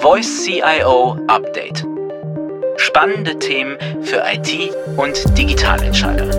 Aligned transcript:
Voice 0.00 0.44
CIO 0.44 1.18
Update. 1.26 1.84
Spannende 2.76 3.36
Themen 3.40 3.76
für 4.02 4.22
IT 4.32 4.72
und 4.96 5.36
Digitalentscheider. 5.36 6.30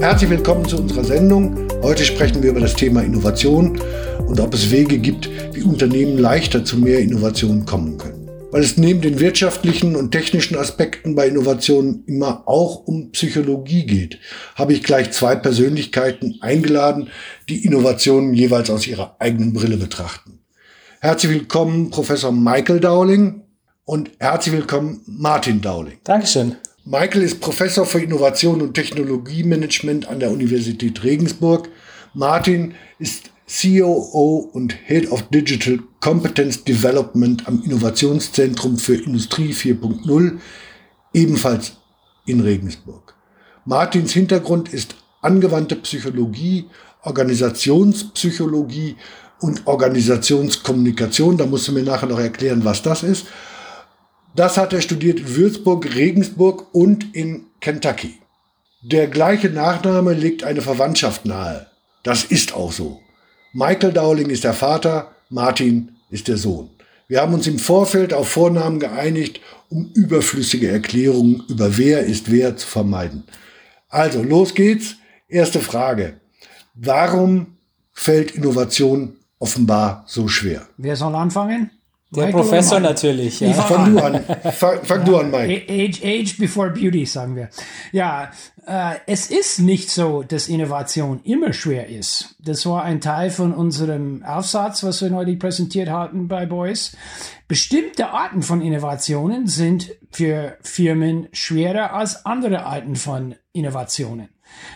Herzlich 0.00 0.30
willkommen 0.30 0.64
zu 0.64 0.78
unserer 0.78 1.04
Sendung. 1.04 1.68
Heute 1.82 2.04
sprechen 2.04 2.42
wir 2.42 2.50
über 2.50 2.60
das 2.60 2.74
Thema 2.74 3.02
Innovation 3.02 3.80
und 4.26 4.40
ob 4.40 4.52
es 4.52 4.72
Wege 4.72 4.98
gibt, 4.98 5.30
wie 5.54 5.62
Unternehmen 5.62 6.18
leichter 6.18 6.64
zu 6.64 6.76
mehr 6.76 6.98
Innovation 6.98 7.64
kommen 7.64 7.96
können 7.98 8.21
weil 8.52 8.62
es 8.62 8.76
neben 8.76 9.00
den 9.00 9.18
wirtschaftlichen 9.18 9.96
und 9.96 10.10
technischen 10.10 10.56
Aspekten 10.56 11.14
bei 11.14 11.26
Innovationen 11.26 12.04
immer 12.04 12.46
auch 12.46 12.86
um 12.86 13.10
Psychologie 13.10 13.86
geht, 13.86 14.18
habe 14.54 14.74
ich 14.74 14.82
gleich 14.82 15.10
zwei 15.10 15.34
Persönlichkeiten 15.36 16.36
eingeladen, 16.42 17.08
die 17.48 17.64
Innovationen 17.64 18.34
jeweils 18.34 18.68
aus 18.68 18.86
ihrer 18.86 19.16
eigenen 19.18 19.54
Brille 19.54 19.78
betrachten. 19.78 20.40
Herzlich 21.00 21.32
willkommen 21.32 21.88
Professor 21.88 22.30
Michael 22.30 22.78
Dowling 22.78 23.40
und 23.86 24.10
herzlich 24.20 24.54
willkommen 24.54 25.00
Martin 25.06 25.62
Dowling. 25.62 25.96
Dankeschön. 26.04 26.56
Michael 26.84 27.22
ist 27.22 27.40
Professor 27.40 27.86
für 27.86 28.02
Innovation 28.02 28.60
und 28.60 28.74
Technologiemanagement 28.74 30.08
an 30.08 30.20
der 30.20 30.30
Universität 30.30 31.02
Regensburg. 31.04 31.70
Martin 32.12 32.74
ist 32.98 33.31
COO 33.46 34.50
und 34.52 34.74
Head 34.86 35.10
of 35.10 35.22
Digital 35.30 35.80
Competence 36.00 36.64
Development 36.64 37.46
am 37.46 37.62
Innovationszentrum 37.62 38.78
für 38.78 38.94
Industrie 38.94 39.52
4.0, 39.52 40.38
ebenfalls 41.12 41.72
in 42.24 42.40
Regensburg. 42.40 43.14
Martins 43.64 44.12
Hintergrund 44.12 44.72
ist 44.72 44.94
angewandte 45.20 45.76
Psychologie, 45.76 46.66
Organisationspsychologie 47.02 48.96
und 49.40 49.66
Organisationskommunikation. 49.66 51.36
Da 51.36 51.46
musst 51.46 51.68
du 51.68 51.72
mir 51.72 51.82
nachher 51.82 52.08
noch 52.08 52.20
erklären, 52.20 52.64
was 52.64 52.82
das 52.82 53.02
ist. 53.02 53.26
Das 54.34 54.56
hat 54.56 54.72
er 54.72 54.80
studiert 54.80 55.20
in 55.20 55.36
Würzburg, 55.36 55.94
Regensburg 55.94 56.74
und 56.74 57.14
in 57.14 57.46
Kentucky. 57.60 58.18
Der 58.80 59.08
gleiche 59.08 59.50
Nachname 59.50 60.14
legt 60.14 60.42
eine 60.42 60.62
Verwandtschaft 60.62 61.26
nahe. 61.26 61.66
Das 62.02 62.24
ist 62.24 62.54
auch 62.54 62.72
so. 62.72 63.01
Michael 63.54 63.92
Dowling 63.92 64.30
ist 64.30 64.44
der 64.44 64.54
Vater, 64.54 65.14
Martin 65.28 65.96
ist 66.08 66.28
der 66.28 66.38
Sohn. 66.38 66.70
Wir 67.06 67.20
haben 67.20 67.34
uns 67.34 67.46
im 67.46 67.58
Vorfeld 67.58 68.14
auf 68.14 68.28
Vornamen 68.28 68.80
geeinigt, 68.80 69.40
um 69.68 69.90
überflüssige 69.94 70.68
Erklärungen 70.68 71.44
über 71.48 71.76
wer 71.76 72.06
ist 72.06 72.30
wer 72.30 72.56
zu 72.56 72.66
vermeiden. 72.66 73.24
Also, 73.88 74.22
los 74.22 74.54
geht's. 74.54 74.96
Erste 75.28 75.60
Frage. 75.60 76.20
Warum 76.74 77.58
fällt 77.92 78.30
Innovation 78.30 79.16
offenbar 79.38 80.04
so 80.06 80.28
schwer? 80.28 80.66
Wer 80.78 80.96
soll 80.96 81.14
anfangen? 81.14 81.70
Der 82.14 82.26
Michael 82.26 82.42
Professor 82.42 82.80
natürlich. 82.80 83.40
Ja. 83.40 83.52
Fang 83.54 83.94
du 83.94 84.02
an. 84.02 84.24
Fang, 84.52 84.84
fang 84.84 84.98
ja, 85.00 85.04
du 85.04 85.16
an, 85.16 85.30
Mike. 85.30 85.64
Age, 85.68 86.00
age 86.04 86.36
before 86.38 86.70
beauty, 86.70 87.06
sagen 87.06 87.36
wir. 87.36 87.48
Ja, 87.90 88.30
äh, 88.66 88.96
es 89.06 89.30
ist 89.30 89.60
nicht 89.60 89.90
so, 89.90 90.22
dass 90.22 90.46
Innovation 90.46 91.20
immer 91.24 91.54
schwer 91.54 91.88
ist. 91.88 92.36
Das 92.38 92.66
war 92.66 92.82
ein 92.82 93.00
Teil 93.00 93.30
von 93.30 93.54
unserem 93.54 94.22
Aufsatz, 94.24 94.84
was 94.84 95.00
wir 95.00 95.08
neulich 95.08 95.38
präsentiert 95.38 95.88
hatten 95.88 96.28
bei 96.28 96.44
Boys. 96.44 96.96
Bestimmte 97.48 98.10
Arten 98.10 98.42
von 98.42 98.60
Innovationen 98.60 99.46
sind 99.46 99.92
für 100.10 100.58
Firmen 100.60 101.28
schwerer 101.32 101.94
als 101.94 102.26
andere 102.26 102.66
Arten 102.66 102.96
von 102.96 103.36
Innovationen. 103.52 104.28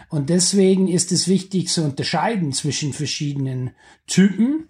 Und 0.08 0.30
deswegen 0.30 0.88
ist 0.88 1.12
es 1.12 1.28
wichtig 1.28 1.68
zu 1.68 1.84
unterscheiden 1.84 2.52
zwischen 2.52 2.92
verschiedenen 2.92 3.72
Typen 4.06 4.68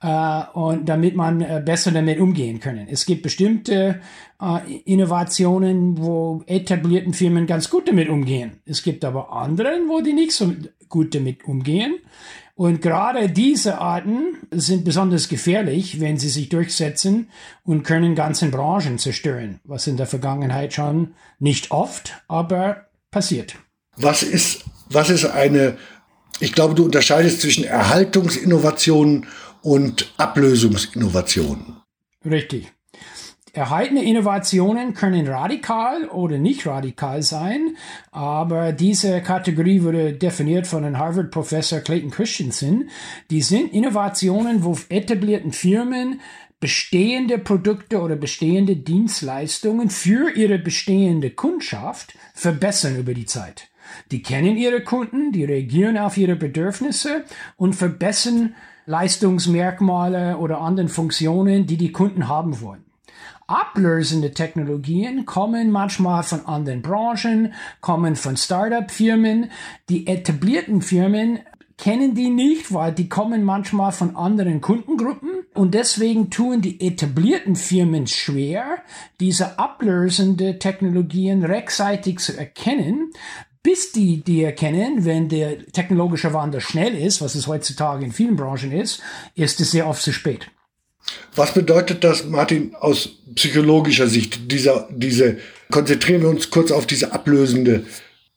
äh, 0.00 0.42
und 0.52 0.88
damit 0.88 1.16
man 1.16 1.40
äh, 1.40 1.62
besser 1.64 1.90
damit 1.90 2.20
umgehen 2.20 2.60
können. 2.60 2.86
Es 2.88 3.06
gibt 3.06 3.22
bestimmte 3.22 4.00
äh, 4.40 4.74
Innovationen, 4.84 5.98
wo 5.98 6.42
etablierten 6.46 7.12
Firmen 7.12 7.46
ganz 7.46 7.70
gut 7.70 7.88
damit 7.88 8.08
umgehen. 8.08 8.60
Es 8.64 8.82
gibt 8.82 9.04
aber 9.04 9.32
anderen, 9.32 9.88
wo 9.88 10.00
die 10.00 10.12
nicht 10.12 10.32
so 10.32 10.52
gut 10.88 11.14
damit 11.14 11.44
umgehen. 11.44 11.98
Und 12.54 12.82
gerade 12.82 13.28
diese 13.28 13.78
Arten 13.78 14.36
sind 14.50 14.84
besonders 14.84 15.28
gefährlich, 15.28 16.00
wenn 16.00 16.18
sie 16.18 16.28
sich 16.28 16.48
durchsetzen 16.48 17.28
und 17.62 17.84
können 17.84 18.16
ganzen 18.16 18.50
Branchen 18.50 18.98
zerstören, 18.98 19.60
was 19.62 19.86
in 19.86 19.96
der 19.96 20.06
Vergangenheit 20.06 20.72
schon 20.74 21.14
nicht 21.38 21.70
oft, 21.70 22.20
aber 22.26 22.86
passiert. 23.12 23.54
Was 23.96 24.24
ist, 24.24 24.64
was 24.90 25.08
ist 25.08 25.24
eine, 25.24 25.76
ich 26.40 26.52
glaube, 26.52 26.74
du 26.74 26.84
unterscheidest 26.84 27.42
zwischen 27.42 27.62
Erhaltungsinnovationen 27.62 29.26
und 29.68 30.14
Ablösungsinnovationen. 30.16 31.76
Richtig. 32.24 32.72
Erhaltene 33.52 34.02
Innovationen 34.02 34.94
können 34.94 35.26
radikal 35.26 36.08
oder 36.08 36.38
nicht 36.38 36.66
radikal 36.66 37.22
sein, 37.22 37.76
aber 38.10 38.72
diese 38.72 39.20
Kategorie 39.20 39.82
wurde 39.82 40.14
definiert 40.14 40.66
von 40.66 40.84
einem 40.84 40.98
Harvard-Professor 40.98 41.80
Clayton 41.80 42.10
Christensen. 42.10 42.88
Die 43.30 43.42
sind 43.42 43.74
Innovationen, 43.74 44.64
wo 44.64 44.78
etablierten 44.88 45.52
Firmen 45.52 46.20
bestehende 46.60 47.38
Produkte 47.38 48.00
oder 48.00 48.16
bestehende 48.16 48.74
Dienstleistungen 48.74 49.90
für 49.90 50.30
ihre 50.30 50.58
bestehende 50.58 51.30
Kundschaft 51.30 52.14
verbessern 52.32 52.96
über 52.96 53.12
die 53.12 53.26
Zeit. 53.26 53.68
Die 54.12 54.22
kennen 54.22 54.56
ihre 54.56 54.82
Kunden, 54.82 55.30
die 55.32 55.44
reagieren 55.44 55.98
auf 55.98 56.16
ihre 56.16 56.36
Bedürfnisse 56.36 57.24
und 57.56 57.74
verbessern 57.74 58.54
Leistungsmerkmale 58.88 60.38
oder 60.38 60.62
anderen 60.62 60.88
Funktionen, 60.88 61.66
die 61.66 61.76
die 61.76 61.92
Kunden 61.92 62.26
haben 62.26 62.62
wollen. 62.62 62.84
Ablösende 63.46 64.32
Technologien 64.32 65.26
kommen 65.26 65.70
manchmal 65.70 66.22
von 66.22 66.46
anderen 66.46 66.80
Branchen, 66.80 67.52
kommen 67.82 68.16
von 68.16 68.36
Startup-Firmen. 68.36 69.50
Die 69.90 70.06
etablierten 70.06 70.80
Firmen 70.80 71.40
kennen 71.78 72.14
die 72.14 72.28
nicht, 72.28 72.74
weil 72.74 72.92
die 72.92 73.08
kommen 73.08 73.44
manchmal 73.44 73.92
von 73.92 74.16
anderen 74.16 74.60
Kundengruppen 74.60 75.44
und 75.54 75.74
deswegen 75.74 76.28
tun 76.28 76.60
die 76.60 76.80
etablierten 76.80 77.56
Firmen 77.56 78.06
schwer, 78.06 78.78
diese 79.20 79.58
ablösende 79.58 80.58
Technologien 80.58 81.44
rechtzeitig 81.44 82.18
zu 82.18 82.36
erkennen, 82.36 83.12
bis 83.62 83.92
die 83.92 84.22
die 84.22 84.42
erkennen, 84.42 85.04
wenn 85.04 85.28
der 85.28 85.66
technologische 85.66 86.32
Wandel 86.32 86.60
schnell 86.60 86.94
ist, 86.94 87.20
was 87.20 87.34
es 87.34 87.46
heutzutage 87.46 88.04
in 88.04 88.12
vielen 88.12 88.36
Branchen 88.36 88.72
ist, 88.72 89.00
ist 89.34 89.60
es 89.60 89.70
sehr 89.70 89.86
oft 89.86 90.02
zu 90.02 90.12
spät. 90.12 90.48
Was 91.34 91.54
bedeutet 91.54 92.04
das, 92.04 92.24
Martin, 92.24 92.74
aus 92.74 93.08
psychologischer 93.34 94.08
Sicht, 94.08 94.50
dieser, 94.50 94.88
diese, 94.90 95.38
konzentrieren 95.70 96.22
wir 96.22 96.28
uns 96.28 96.50
kurz 96.50 96.70
auf 96.70 96.86
diese 96.86 97.12
ablösende 97.12 97.84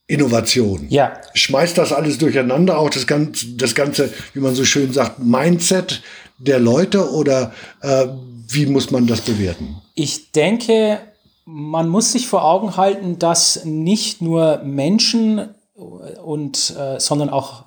Innovation. 0.06 0.86
Ja. 0.88 1.20
Schmeißt 1.34 1.78
das 1.78 1.92
alles 1.92 2.18
durcheinander, 2.18 2.78
auch 2.78 2.90
das 2.90 3.06
ganze, 3.06 3.46
das 3.56 3.74
ganze, 3.74 4.12
wie 4.34 4.40
man 4.40 4.54
so 4.54 4.64
schön 4.64 4.92
sagt, 4.92 5.20
Mindset 5.20 6.02
der 6.38 6.58
Leute 6.58 7.10
oder 7.10 7.54
äh, 7.80 8.06
wie 8.48 8.66
muss 8.66 8.90
man 8.90 9.06
das 9.06 9.22
bewerten? 9.22 9.76
Ich 9.94 10.32
denke, 10.32 11.00
man 11.44 11.88
muss 11.88 12.12
sich 12.12 12.28
vor 12.28 12.44
Augen 12.44 12.76
halten, 12.76 13.18
dass 13.18 13.64
nicht 13.64 14.22
nur 14.22 14.60
Menschen 14.64 15.48
und 15.74 16.74
äh, 16.78 17.00
sondern 17.00 17.30
auch 17.30 17.64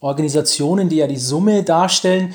Organisationen, 0.00 0.88
die 0.88 0.96
ja 0.96 1.06
die 1.06 1.16
Summe 1.16 1.62
darstellen, 1.64 2.34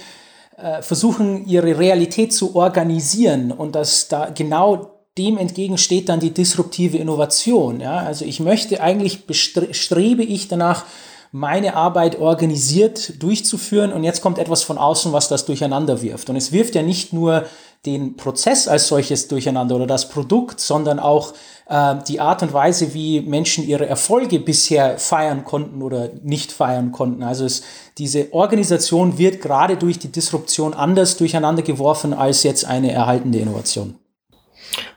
äh, 0.58 0.82
versuchen 0.82 1.48
ihre 1.48 1.78
Realität 1.78 2.34
zu 2.34 2.56
organisieren 2.56 3.52
und 3.52 3.76
dass 3.76 4.08
da 4.08 4.30
genau 4.30 4.92
dem 5.18 5.38
entgegensteht 5.38 6.10
dann 6.10 6.20
die 6.20 6.32
disruptive 6.32 6.98
Innovation. 6.98 7.80
Ja? 7.80 7.98
Also 7.98 8.26
ich 8.26 8.40
möchte 8.40 8.82
eigentlich 8.82 9.24
strebe 9.72 10.24
ich 10.24 10.48
danach 10.48 10.86
meine 11.32 11.76
Arbeit 11.76 12.20
organisiert 12.20 13.22
durchzuführen 13.22 13.92
und 13.92 14.04
jetzt 14.04 14.22
kommt 14.22 14.38
etwas 14.38 14.62
von 14.62 14.78
außen, 14.78 15.14
was 15.14 15.30
das 15.30 15.46
durcheinander 15.46 16.02
wirft. 16.04 16.30
Und 16.30 16.36
es 16.36 16.52
wirft 16.52 16.76
ja 16.76 16.84
nicht 16.84 17.12
nur 17.12 17.46
den 17.86 18.16
Prozess 18.16 18.68
als 18.68 18.88
solches 18.88 19.28
durcheinander 19.28 19.76
oder 19.76 19.88
das 19.88 20.10
Produkt, 20.10 20.60
sondern 20.62 21.00
auch 21.00 21.34
äh, 21.68 21.96
die 22.08 22.20
Art 22.20 22.42
und 22.42 22.54
Weise, 22.54 22.94
wie 22.94 23.22
Menschen 23.22 23.68
ihre 23.68 23.86
Erfolge 23.86 24.40
bisher 24.40 24.98
feiern 24.98 25.44
konnten 25.44 25.82
oder 25.82 26.12
nicht 26.24 26.52
feiern 26.52 26.92
konnten. 26.92 27.24
Also 27.24 27.46
es, 27.46 27.64
diese 27.98 28.34
Organisation 28.34 29.18
wird 29.18 29.42
gerade 29.42 29.76
durch 29.76 30.00
die 30.00 30.12
Disruption 30.12 30.74
anders 30.74 31.18
durcheinander 31.18 31.64
geworfen 31.64 32.14
als 32.14 32.44
jetzt 32.44 32.66
eine 32.66 32.92
erhaltende 32.92 33.40
Innovation. 33.40 33.96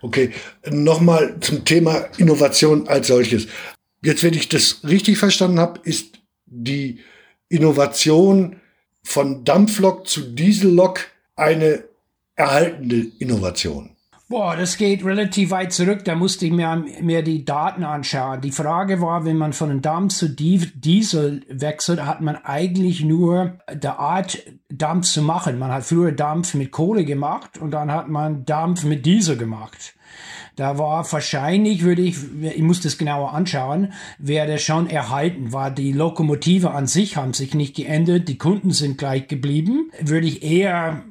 Okay, 0.00 0.32
nochmal 0.70 1.36
zum 1.40 1.64
Thema 1.64 2.06
Innovation 2.18 2.86
als 2.88 3.08
solches. 3.08 3.48
Jetzt, 4.02 4.22
wenn 4.22 4.34
ich 4.34 4.48
das 4.48 4.80
richtig 4.84 5.18
verstanden 5.18 5.58
habe, 5.58 5.80
ist 5.82 6.20
die 6.46 7.00
Innovation 7.48 8.60
von 9.02 9.44
Dampflok 9.44 10.06
zu 10.06 10.20
Diesellok 10.20 11.00
eine 11.36 11.84
erhaltende 12.36 13.06
Innovation. 13.18 13.90
Boah, 14.28 14.56
das 14.56 14.76
geht 14.76 15.04
relativ 15.04 15.52
weit 15.52 15.72
zurück. 15.72 16.04
Da 16.04 16.16
musste 16.16 16.46
ich 16.46 16.52
mir, 16.52 16.84
mir 17.00 17.22
die 17.22 17.44
Daten 17.44 17.84
anschauen. 17.84 18.40
Die 18.40 18.50
Frage 18.50 19.00
war, 19.00 19.24
wenn 19.24 19.36
man 19.36 19.52
von 19.52 19.80
Dampf 19.82 20.14
zu 20.14 20.28
Diesel 20.28 21.42
wechselt, 21.48 22.04
hat 22.04 22.20
man 22.20 22.34
eigentlich 22.34 23.04
nur 23.04 23.58
der 23.72 24.00
Art, 24.00 24.42
Dampf 24.68 25.06
zu 25.06 25.22
machen. 25.22 25.60
Man 25.60 25.70
hat 25.70 25.84
früher 25.84 26.10
Dampf 26.10 26.54
mit 26.54 26.72
Kohle 26.72 27.04
gemacht 27.04 27.56
und 27.58 27.70
dann 27.70 27.92
hat 27.92 28.08
man 28.08 28.44
Dampf 28.44 28.82
mit 28.82 29.06
Diesel 29.06 29.36
gemacht. 29.36 29.94
Da 30.56 30.76
war 30.76 31.10
wahrscheinlich, 31.12 31.84
würde 31.84 32.02
ich, 32.02 32.16
ich 32.42 32.62
muss 32.62 32.80
das 32.80 32.98
genauer 32.98 33.32
anschauen, 33.32 33.92
wäre 34.18 34.58
schon 34.58 34.90
erhalten, 34.90 35.52
war 35.52 35.70
die 35.70 35.92
Lokomotive 35.92 36.72
an 36.72 36.88
sich 36.88 37.16
haben 37.16 37.34
sich 37.34 37.54
nicht 37.54 37.76
geändert, 37.76 38.26
die 38.26 38.38
Kunden 38.38 38.72
sind 38.72 38.98
gleich 38.98 39.28
geblieben. 39.28 39.92
Würde 40.00 40.26
ich 40.26 40.42
eher 40.42 41.04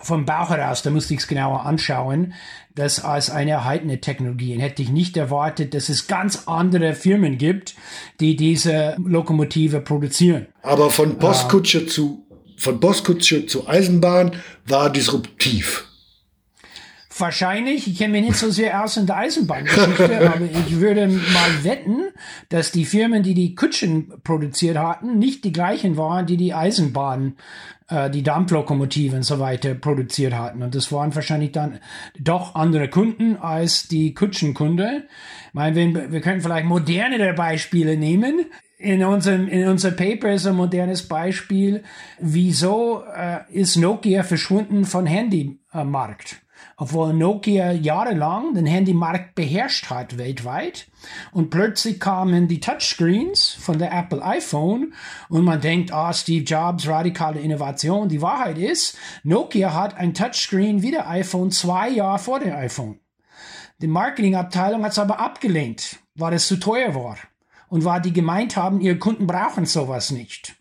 vom 0.00 0.24
Bauch 0.24 0.50
heraus, 0.50 0.82
da 0.82 0.90
musste 0.90 1.14
ich 1.14 1.20
es 1.20 1.28
genauer 1.28 1.66
anschauen, 1.66 2.34
das 2.74 3.04
als 3.04 3.30
eine 3.30 3.52
erhaltene 3.52 4.00
Technologie. 4.00 4.54
Und 4.54 4.60
hätte 4.60 4.82
ich 4.82 4.90
nicht 4.90 5.16
erwartet, 5.16 5.74
dass 5.74 5.88
es 5.88 6.06
ganz 6.06 6.44
andere 6.46 6.94
Firmen 6.94 7.38
gibt, 7.38 7.74
die 8.20 8.36
diese 8.36 8.96
Lokomotive 8.98 9.80
produzieren. 9.80 10.46
Aber 10.62 10.90
von 10.90 11.18
Postkutsche 11.18 11.80
äh, 11.80 11.86
zu 11.86 12.26
von 12.56 12.78
Postkutsche 12.78 13.46
zu 13.46 13.66
Eisenbahn 13.66 14.32
war 14.66 14.90
disruptiv. 14.92 15.86
Wahrscheinlich, 17.16 17.86
ich 17.86 17.98
kenne 17.98 18.12
mich 18.12 18.28
nicht 18.28 18.38
so 18.38 18.50
sehr 18.50 18.84
aus 18.84 18.96
in 18.96 19.06
der 19.06 19.16
Eisenbahngeschichte, 19.16 20.30
aber 20.34 20.44
ich 20.44 20.78
würde 20.78 21.06
mal 21.08 21.64
wetten, 21.64 22.08
dass 22.48 22.70
die 22.70 22.84
Firmen, 22.84 23.22
die 23.22 23.34
die 23.34 23.54
Kutschen 23.54 24.12
produziert 24.24 24.78
hatten, 24.78 25.18
nicht 25.18 25.44
die 25.44 25.52
gleichen 25.52 25.96
waren, 25.96 26.26
die 26.26 26.36
die 26.36 26.54
Eisenbahn 26.54 27.36
äh, 27.90 28.10
die 28.10 28.22
Dampflokomotive 28.22 29.16
und 29.16 29.22
so 29.24 29.38
weiter 29.38 29.74
produziert 29.74 30.34
hatten. 30.34 30.62
Und 30.62 30.74
das 30.74 30.92
waren 30.92 31.14
wahrscheinlich 31.14 31.52
dann 31.52 31.80
doch 32.18 32.54
andere 32.54 32.88
Kunden 32.88 33.36
als 33.36 33.88
die 33.88 34.14
Kutschenkunde. 34.14 35.04
Ich 35.48 35.54
meine, 35.54 35.76
wir, 35.76 36.12
wir 36.12 36.20
können 36.20 36.40
vielleicht 36.40 36.66
modernere 36.66 37.34
Beispiele 37.34 37.96
nehmen. 37.96 38.46
In 38.78 39.04
unserem, 39.04 39.46
in 39.48 39.68
unserem 39.68 39.96
Paper 39.96 40.32
ist 40.32 40.46
ein 40.46 40.56
modernes 40.56 41.06
Beispiel, 41.06 41.82
wieso 42.18 43.02
äh, 43.14 43.40
ist 43.50 43.76
Nokia 43.76 44.22
verschwunden 44.22 44.86
von 44.86 45.04
Handymarkt? 45.04 46.40
Obwohl 46.80 47.12
Nokia 47.12 47.72
jahrelang 47.72 48.54
den 48.54 48.64
Handymarkt 48.64 49.34
beherrscht 49.34 49.90
hat 49.90 50.16
weltweit. 50.16 50.88
Und 51.30 51.50
plötzlich 51.50 52.00
kamen 52.00 52.48
die 52.48 52.58
Touchscreens 52.58 53.54
von 53.60 53.78
der 53.78 53.92
Apple 53.92 54.24
iPhone 54.24 54.94
und 55.28 55.44
man 55.44 55.60
denkt, 55.60 55.92
ah, 55.92 56.14
Steve 56.14 56.42
Jobs, 56.42 56.88
radikale 56.88 57.38
Innovation. 57.38 58.08
Die 58.08 58.22
Wahrheit 58.22 58.56
ist, 58.56 58.96
Nokia 59.24 59.74
hat 59.74 59.98
ein 59.98 60.14
Touchscreen 60.14 60.80
wie 60.80 60.90
der 60.90 61.06
iPhone 61.06 61.50
zwei 61.50 61.90
Jahre 61.90 62.18
vor 62.18 62.40
dem 62.40 62.54
iPhone. 62.54 62.98
Die 63.82 63.86
Marketingabteilung 63.86 64.82
hat 64.82 64.92
es 64.92 64.98
aber 64.98 65.20
abgelehnt, 65.20 65.98
weil 66.14 66.32
es 66.32 66.48
zu 66.48 66.56
teuer 66.56 66.94
war 66.94 67.18
und 67.68 67.84
weil 67.84 68.00
die 68.00 68.14
gemeint 68.14 68.56
haben, 68.56 68.80
ihre 68.80 68.98
Kunden 68.98 69.26
brauchen 69.26 69.66
sowas 69.66 70.12
nicht. 70.12 70.56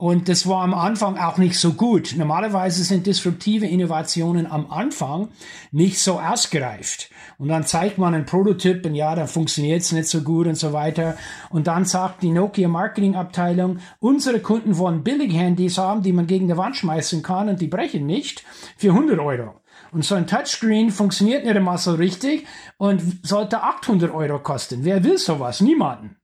Und 0.00 0.28
das 0.28 0.46
war 0.46 0.62
am 0.62 0.74
Anfang 0.74 1.18
auch 1.18 1.38
nicht 1.38 1.58
so 1.58 1.72
gut. 1.72 2.14
Normalerweise 2.16 2.84
sind 2.84 3.04
disruptive 3.08 3.66
Innovationen 3.66 4.46
am 4.46 4.70
Anfang 4.70 5.30
nicht 5.72 5.98
so 5.98 6.20
ausgereift. 6.20 7.10
Und 7.36 7.48
dann 7.48 7.66
zeigt 7.66 7.98
man 7.98 8.14
einen 8.14 8.24
Prototyp 8.24 8.86
und 8.86 8.94
ja, 8.94 9.16
dann 9.16 9.26
funktioniert 9.26 9.82
es 9.82 9.90
nicht 9.90 10.08
so 10.08 10.22
gut 10.22 10.46
und 10.46 10.54
so 10.54 10.72
weiter. 10.72 11.18
Und 11.50 11.66
dann 11.66 11.84
sagt 11.84 12.22
die 12.22 12.30
Nokia 12.30 12.68
Marketing 12.68 13.16
Abteilung, 13.16 13.80
unsere 13.98 14.38
Kunden 14.38 14.78
wollen 14.78 15.02
billig 15.02 15.34
Handys 15.34 15.78
haben, 15.78 16.04
die 16.04 16.12
man 16.12 16.28
gegen 16.28 16.46
die 16.46 16.56
Wand 16.56 16.76
schmeißen 16.76 17.24
kann 17.24 17.48
und 17.48 17.60
die 17.60 17.66
brechen 17.66 18.06
nicht 18.06 18.44
für 18.76 18.90
100 18.90 19.18
Euro. 19.18 19.60
Und 19.90 20.04
so 20.04 20.14
ein 20.14 20.28
Touchscreen 20.28 20.92
funktioniert 20.92 21.44
nicht 21.44 21.56
immer 21.56 21.76
so 21.76 21.94
richtig 21.94 22.46
und 22.76 23.26
sollte 23.26 23.64
800 23.64 24.14
Euro 24.14 24.38
kosten. 24.38 24.84
Wer 24.84 25.02
will 25.02 25.18
sowas? 25.18 25.60
Niemanden. 25.60 26.17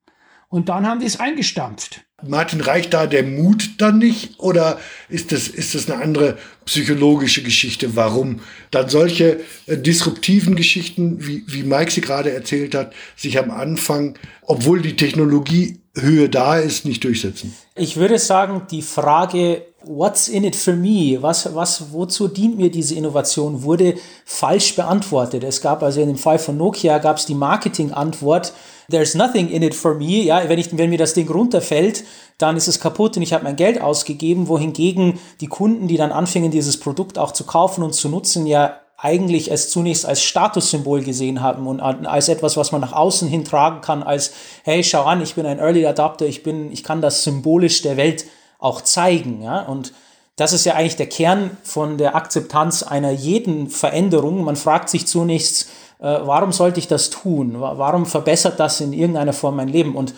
Und 0.54 0.68
dann 0.68 0.86
haben 0.86 1.00
die 1.00 1.06
es 1.06 1.18
eingestampft. 1.18 2.02
Martin, 2.22 2.60
reicht 2.60 2.94
da 2.94 3.08
der 3.08 3.24
Mut 3.24 3.70
dann 3.78 3.98
nicht? 3.98 4.38
Oder 4.38 4.78
ist 5.08 5.32
das, 5.32 5.48
ist 5.48 5.74
das 5.74 5.90
eine 5.90 6.00
andere 6.00 6.38
psychologische 6.64 7.42
Geschichte, 7.42 7.96
warum 7.96 8.38
dann 8.70 8.88
solche 8.88 9.40
äh, 9.66 9.76
disruptiven 9.76 10.54
Geschichten, 10.54 11.26
wie, 11.26 11.42
wie 11.48 11.64
Mike 11.64 11.90
sie 11.90 12.02
gerade 12.02 12.32
erzählt 12.32 12.76
hat, 12.76 12.92
sich 13.16 13.36
am 13.40 13.50
Anfang, 13.50 14.16
obwohl 14.42 14.80
die 14.80 14.94
Technologiehöhe 14.94 16.28
da 16.30 16.58
ist, 16.58 16.84
nicht 16.84 17.02
durchsetzen? 17.02 17.52
Ich 17.74 17.96
würde 17.96 18.20
sagen, 18.20 18.62
die 18.70 18.82
Frage, 18.82 19.62
what's 19.82 20.28
in 20.28 20.44
it 20.44 20.54
for 20.54 20.74
me? 20.74 21.18
Was, 21.20 21.52
was, 21.52 21.90
wozu 21.90 22.28
dient 22.28 22.58
mir 22.58 22.70
diese 22.70 22.94
Innovation? 22.94 23.64
Wurde 23.64 23.96
falsch 24.24 24.76
beantwortet. 24.76 25.42
Es 25.42 25.60
gab 25.60 25.82
also 25.82 26.00
in 26.00 26.06
dem 26.06 26.16
Fall 26.16 26.38
von 26.38 26.56
Nokia 26.56 26.98
gab 26.98 27.16
es 27.16 27.26
die 27.26 27.34
Marketing-Antwort, 27.34 28.52
there's 28.90 29.14
nothing 29.14 29.48
in 29.48 29.62
it 29.62 29.74
for 29.74 29.94
me. 29.94 30.24
Ja, 30.24 30.48
wenn, 30.48 30.58
ich, 30.58 30.76
wenn 30.76 30.90
mir 30.90 30.98
das 30.98 31.14
Ding 31.14 31.28
runterfällt, 31.28 32.04
dann 32.38 32.56
ist 32.56 32.68
es 32.68 32.80
kaputt 32.80 33.16
und 33.16 33.22
ich 33.22 33.32
habe 33.32 33.44
mein 33.44 33.56
Geld 33.56 33.80
ausgegeben, 33.80 34.48
wohingegen 34.48 35.18
die 35.40 35.46
Kunden, 35.46 35.88
die 35.88 35.96
dann 35.96 36.12
anfingen, 36.12 36.50
dieses 36.50 36.78
Produkt 36.78 37.18
auch 37.18 37.32
zu 37.32 37.44
kaufen 37.44 37.82
und 37.82 37.94
zu 37.94 38.08
nutzen, 38.08 38.46
ja 38.46 38.80
eigentlich 38.96 39.50
es 39.50 39.70
zunächst 39.70 40.06
als 40.06 40.22
Statussymbol 40.22 41.02
gesehen 41.02 41.42
haben 41.42 41.66
und 41.66 41.80
als 41.80 42.28
etwas, 42.28 42.56
was 42.56 42.72
man 42.72 42.80
nach 42.80 42.92
außen 42.92 43.28
hin 43.28 43.44
tragen 43.44 43.80
kann, 43.82 44.02
als 44.02 44.32
hey, 44.62 44.82
schau 44.82 45.02
an, 45.02 45.20
ich 45.20 45.34
bin 45.34 45.44
ein 45.44 45.58
Early 45.58 45.84
Adapter, 45.86 46.26
ich 46.26 46.42
bin, 46.42 46.72
ich 46.72 46.84
kann 46.84 47.02
das 47.02 47.22
symbolisch 47.22 47.82
der 47.82 47.96
Welt 47.96 48.24
auch 48.58 48.80
zeigen, 48.80 49.42
ja, 49.42 49.60
und 49.62 49.92
das 50.36 50.52
ist 50.52 50.64
ja 50.64 50.74
eigentlich 50.74 50.96
der 50.96 51.08
Kern 51.08 51.56
von 51.62 51.96
der 51.96 52.16
Akzeptanz 52.16 52.82
einer 52.82 53.12
jeden 53.12 53.68
Veränderung. 53.68 54.42
Man 54.42 54.56
fragt 54.56 54.88
sich 54.88 55.06
zunächst, 55.06 55.68
warum 56.06 56.52
sollte 56.52 56.80
ich 56.80 56.88
das 56.88 57.10
tun? 57.10 57.54
Warum 57.58 58.06
verbessert 58.06 58.60
das 58.60 58.80
in 58.80 58.92
irgendeiner 58.92 59.32
Form 59.32 59.56
mein 59.56 59.68
Leben? 59.68 59.96
Und 59.96 60.14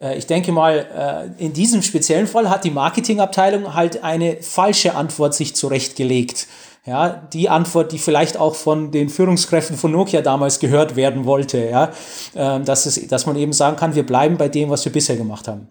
äh, 0.00 0.16
ich 0.16 0.26
denke 0.26 0.52
mal, 0.52 1.32
äh, 1.38 1.44
in 1.44 1.52
diesem 1.52 1.82
speziellen 1.82 2.26
Fall 2.26 2.50
hat 2.50 2.64
die 2.64 2.70
Marketingabteilung 2.70 3.74
halt 3.74 4.04
eine 4.04 4.42
falsche 4.42 4.94
Antwort 4.94 5.34
sich 5.34 5.56
zurechtgelegt. 5.56 6.46
Ja, 6.86 7.10
die 7.10 7.50
Antwort, 7.50 7.92
die 7.92 7.98
vielleicht 7.98 8.38
auch 8.38 8.54
von 8.54 8.90
den 8.92 9.10
Führungskräften 9.10 9.76
von 9.76 9.92
Nokia 9.92 10.22
damals 10.22 10.58
gehört 10.58 10.96
werden 10.96 11.26
wollte, 11.26 11.58
ja, 11.68 11.92
ähm, 12.34 12.64
dass, 12.64 12.86
es, 12.86 13.06
dass 13.08 13.26
man 13.26 13.36
eben 13.36 13.52
sagen 13.52 13.76
kann, 13.76 13.94
wir 13.94 14.06
bleiben 14.06 14.38
bei 14.38 14.48
dem, 14.48 14.70
was 14.70 14.86
wir 14.86 14.92
bisher 14.92 15.16
gemacht 15.16 15.48
haben. 15.48 15.68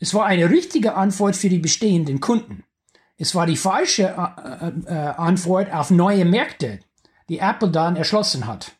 Es 0.00 0.14
war 0.14 0.24
eine 0.24 0.50
richtige 0.50 0.94
Antwort 0.94 1.36
für 1.36 1.48
die 1.48 1.60
bestehenden 1.60 2.18
Kunden. 2.18 2.64
Es 3.18 3.36
war 3.36 3.46
die 3.46 3.56
falsche 3.56 4.02
äh, 4.02 4.92
äh, 4.92 4.94
Antwort 5.16 5.72
auf 5.72 5.90
neue 5.90 6.24
Märkte, 6.24 6.80
die 7.28 7.38
Apple 7.38 7.70
dann 7.70 7.94
erschlossen 7.94 8.48
hat. 8.48 8.72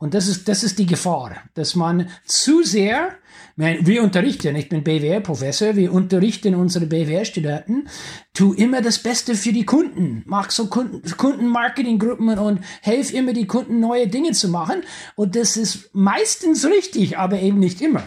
Und 0.00 0.14
das 0.14 0.28
ist, 0.28 0.46
das 0.46 0.62
ist 0.62 0.78
die 0.78 0.86
Gefahr, 0.86 1.36
dass 1.54 1.74
man 1.74 2.08
zu 2.24 2.62
sehr, 2.62 3.16
wir 3.56 4.02
unterrichten, 4.04 4.54
ich 4.54 4.68
bin 4.68 4.84
BWL-Professor, 4.84 5.74
wir 5.74 5.92
unterrichten 5.92 6.54
unsere 6.54 6.86
BWL-Studenten, 6.86 7.88
tu 8.32 8.52
immer 8.52 8.80
das 8.80 9.00
Beste 9.00 9.34
für 9.34 9.52
die 9.52 9.66
Kunden, 9.66 10.22
mach 10.26 10.52
so 10.52 10.68
Kunden, 10.68 11.02
Kundenmarketinggruppen 11.16 12.38
und 12.38 12.60
helf 12.80 13.12
immer 13.12 13.32
die 13.32 13.48
Kunden 13.48 13.80
neue 13.80 14.06
Dinge 14.06 14.32
zu 14.32 14.48
machen. 14.48 14.82
Und 15.16 15.34
das 15.34 15.56
ist 15.56 15.90
meistens 15.92 16.64
richtig, 16.64 17.18
aber 17.18 17.40
eben 17.40 17.58
nicht 17.58 17.80
immer. 17.80 18.04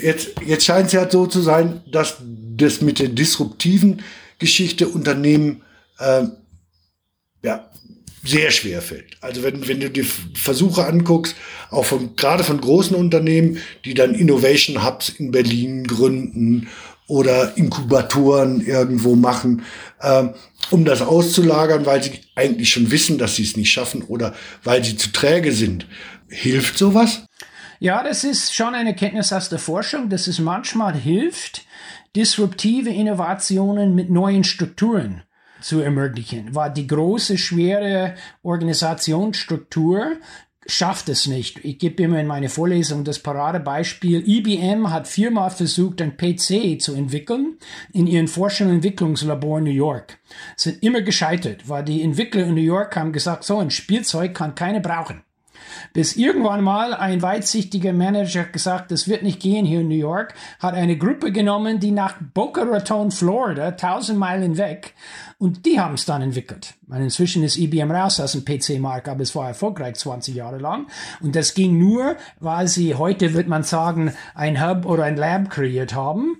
Jetzt, 0.00 0.40
jetzt 0.46 0.64
scheint 0.64 0.86
es 0.86 0.92
ja 0.92 1.10
so 1.10 1.26
zu 1.26 1.40
sein, 1.40 1.82
dass 1.90 2.18
das 2.56 2.82
mit 2.82 3.00
der 3.00 3.08
disruptiven 3.08 4.02
Geschichte 4.38 4.86
Unternehmen 4.86 5.64
äh, 5.98 6.28
ja, 7.42 7.68
sehr 8.28 8.50
schwer 8.50 8.82
fällt. 8.82 9.16
Also 9.20 9.42
wenn, 9.42 9.66
wenn 9.66 9.80
du 9.80 9.90
die 9.90 10.02
Versuche 10.02 10.86
anguckst, 10.86 11.34
auch 11.70 11.84
von, 11.84 12.14
gerade 12.14 12.44
von 12.44 12.60
großen 12.60 12.94
Unternehmen, 12.94 13.58
die 13.84 13.94
dann 13.94 14.14
Innovation 14.14 14.84
Hubs 14.84 15.08
in 15.08 15.30
Berlin 15.30 15.86
gründen 15.86 16.68
oder 17.06 17.56
Inkubatoren 17.56 18.60
irgendwo 18.60 19.14
machen, 19.16 19.62
ähm, 20.02 20.34
um 20.70 20.84
das 20.84 21.00
auszulagern, 21.00 21.86
weil 21.86 22.02
sie 22.02 22.20
eigentlich 22.34 22.70
schon 22.70 22.90
wissen, 22.90 23.16
dass 23.16 23.36
sie 23.36 23.44
es 23.44 23.56
nicht 23.56 23.72
schaffen 23.72 24.02
oder 24.02 24.34
weil 24.62 24.84
sie 24.84 24.96
zu 24.96 25.10
träge 25.10 25.52
sind. 25.52 25.86
Hilft 26.28 26.76
sowas? 26.76 27.22
Ja, 27.80 28.02
das 28.02 28.24
ist 28.24 28.54
schon 28.54 28.74
eine 28.74 28.94
Kenntnis 28.94 29.32
aus 29.32 29.48
der 29.48 29.58
Forschung, 29.58 30.10
dass 30.10 30.26
es 30.26 30.38
manchmal 30.38 30.94
hilft, 30.94 31.62
disruptive 32.14 32.90
Innovationen 32.90 33.94
mit 33.94 34.10
neuen 34.10 34.44
Strukturen 34.44 35.22
zu 35.60 35.80
ermöglichen, 35.80 36.54
weil 36.54 36.72
die 36.72 36.86
große, 36.86 37.38
schwere 37.38 38.14
Organisationsstruktur 38.42 40.16
schafft 40.68 41.08
es 41.08 41.26
nicht. 41.26 41.64
Ich 41.64 41.78
gebe 41.78 42.02
immer 42.02 42.20
in 42.20 42.26
meine 42.26 42.50
Vorlesung 42.50 43.02
das 43.02 43.18
Paradebeispiel. 43.18 44.28
IBM 44.28 44.90
hat 44.90 45.08
viermal 45.08 45.50
versucht, 45.50 46.02
ein 46.02 46.16
PC 46.16 46.80
zu 46.80 46.94
entwickeln 46.94 47.56
in 47.92 48.06
ihren 48.06 48.28
Forschung- 48.28 48.68
und 48.68 48.74
Entwicklungslabor 48.74 49.58
in 49.58 49.64
New 49.64 49.70
York. 49.70 50.18
Sind 50.56 50.82
immer 50.82 51.00
gescheitert, 51.00 51.68
weil 51.68 51.84
die 51.84 52.02
Entwickler 52.02 52.44
in 52.44 52.54
New 52.54 52.60
York 52.60 52.94
haben 52.96 53.12
gesagt, 53.12 53.44
so 53.44 53.58
ein 53.58 53.70
Spielzeug 53.70 54.34
kann 54.34 54.54
keiner 54.54 54.80
brauchen. 54.80 55.22
Bis 55.92 56.16
irgendwann 56.16 56.62
mal 56.62 56.94
ein 56.94 57.22
weitsichtiger 57.22 57.92
Manager 57.92 58.44
gesagt, 58.44 58.90
das 58.90 59.08
wird 59.08 59.22
nicht 59.22 59.40
gehen 59.40 59.66
hier 59.66 59.80
in 59.80 59.88
New 59.88 59.94
York, 59.94 60.34
hat 60.58 60.74
eine 60.74 60.96
Gruppe 60.96 61.32
genommen, 61.32 61.80
die 61.80 61.90
nach 61.90 62.16
Boca 62.34 62.62
Raton, 62.62 63.10
Florida, 63.10 63.72
tausend 63.72 64.18
Meilen 64.18 64.58
weg, 64.58 64.94
und 65.38 65.66
die 65.66 65.78
haben 65.78 65.94
es 65.94 66.04
dann 66.04 66.20
entwickelt. 66.20 66.74
Meine, 66.88 67.04
inzwischen 67.04 67.44
ist 67.44 67.58
IBM 67.58 67.92
raus 67.92 68.18
aus 68.18 68.32
dem 68.32 68.44
PC-Markt, 68.44 69.08
aber 69.08 69.22
es 69.22 69.36
war 69.36 69.46
erfolgreich 69.46 69.94
20 69.94 70.34
Jahre 70.34 70.58
lang. 70.58 70.88
Und 71.20 71.36
das 71.36 71.54
ging 71.54 71.78
nur, 71.78 72.16
weil 72.40 72.66
sie 72.66 72.96
heute, 72.96 73.34
wird 73.34 73.46
man 73.46 73.62
sagen, 73.62 74.12
ein 74.34 74.60
Hub 74.60 74.84
oder 74.84 75.04
ein 75.04 75.16
Lab 75.16 75.48
kreiert 75.48 75.94
haben 75.94 76.38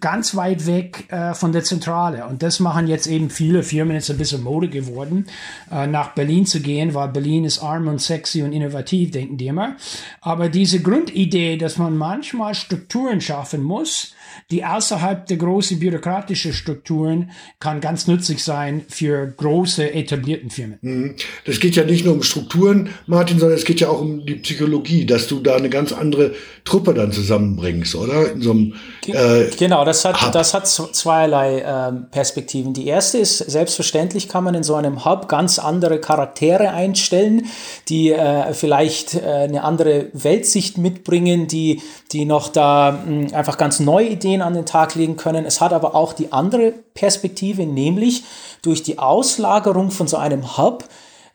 ganz 0.00 0.36
weit 0.36 0.66
weg 0.66 1.06
äh, 1.10 1.34
von 1.34 1.52
der 1.52 1.64
Zentrale. 1.64 2.26
Und 2.26 2.42
das 2.42 2.60
machen 2.60 2.86
jetzt 2.86 3.06
eben 3.06 3.30
viele 3.30 3.62
Firmen, 3.62 3.94
jetzt 3.94 4.10
ein 4.10 4.18
bisschen 4.18 4.42
Mode 4.42 4.68
geworden, 4.68 5.26
äh, 5.70 5.86
nach 5.86 6.14
Berlin 6.14 6.46
zu 6.46 6.60
gehen, 6.60 6.94
weil 6.94 7.08
Berlin 7.08 7.44
ist 7.44 7.60
arm 7.60 7.88
und 7.88 8.00
sexy 8.00 8.42
und 8.42 8.52
innovativ, 8.52 9.10
denken 9.10 9.36
die 9.36 9.46
immer. 9.48 9.76
Aber 10.20 10.48
diese 10.48 10.80
Grundidee, 10.80 11.56
dass 11.56 11.78
man 11.78 11.96
manchmal 11.96 12.54
Strukturen 12.54 13.20
schaffen 13.20 13.62
muss, 13.62 14.14
die 14.50 14.64
außerhalb 14.64 15.26
der 15.26 15.36
großen 15.36 15.78
bürokratischen 15.78 16.52
Strukturen 16.52 17.30
kann 17.58 17.80
ganz 17.80 18.06
nützlich 18.06 18.42
sein 18.42 18.82
für 18.88 19.26
große 19.26 19.92
etablierten 19.92 20.50
Firmen. 20.50 20.78
Mhm. 20.82 21.14
Das 21.44 21.60
geht 21.60 21.76
ja 21.76 21.84
nicht 21.84 22.04
nur 22.04 22.14
um 22.14 22.22
Strukturen, 22.22 22.90
Martin, 23.06 23.38
sondern 23.38 23.58
es 23.58 23.64
geht 23.64 23.80
ja 23.80 23.88
auch 23.88 24.00
um 24.00 24.24
die 24.24 24.36
Psychologie, 24.36 25.06
dass 25.06 25.26
du 25.26 25.40
da 25.40 25.56
eine 25.56 25.70
ganz 25.70 25.92
andere 25.92 26.34
Truppe 26.64 26.94
dann 26.94 27.12
zusammenbringst, 27.12 27.94
oder? 27.94 28.32
In 28.32 28.42
so 28.42 28.52
einem, 28.52 28.74
äh, 29.06 29.46
genau, 29.58 29.71
das 29.84 30.04
hat, 30.04 30.34
das 30.34 30.54
hat 30.54 30.66
zweierlei 30.66 31.60
äh, 31.60 31.92
Perspektiven. 32.10 32.74
Die 32.74 32.86
erste 32.86 33.18
ist, 33.18 33.38
selbstverständlich 33.38 34.28
kann 34.28 34.44
man 34.44 34.54
in 34.54 34.62
so 34.62 34.74
einem 34.74 35.04
Hub 35.04 35.28
ganz 35.28 35.58
andere 35.58 36.00
Charaktere 36.00 36.70
einstellen, 36.70 37.46
die 37.88 38.12
äh, 38.12 38.52
vielleicht 38.54 39.14
äh, 39.14 39.20
eine 39.20 39.64
andere 39.64 40.06
Weltsicht 40.12 40.78
mitbringen, 40.78 41.48
die, 41.48 41.80
die 42.12 42.24
noch 42.24 42.48
da 42.48 43.02
mh, 43.06 43.36
einfach 43.36 43.56
ganz 43.56 43.80
neue 43.80 44.08
Ideen 44.08 44.42
an 44.42 44.54
den 44.54 44.66
Tag 44.66 44.94
legen 44.94 45.16
können. 45.16 45.46
Es 45.46 45.60
hat 45.60 45.72
aber 45.72 45.94
auch 45.94 46.12
die 46.12 46.32
andere 46.32 46.72
Perspektive, 46.94 47.64
nämlich 47.64 48.24
durch 48.62 48.82
die 48.82 48.98
Auslagerung 48.98 49.90
von 49.90 50.06
so 50.06 50.18
einem 50.18 50.56
Hub 50.58 50.84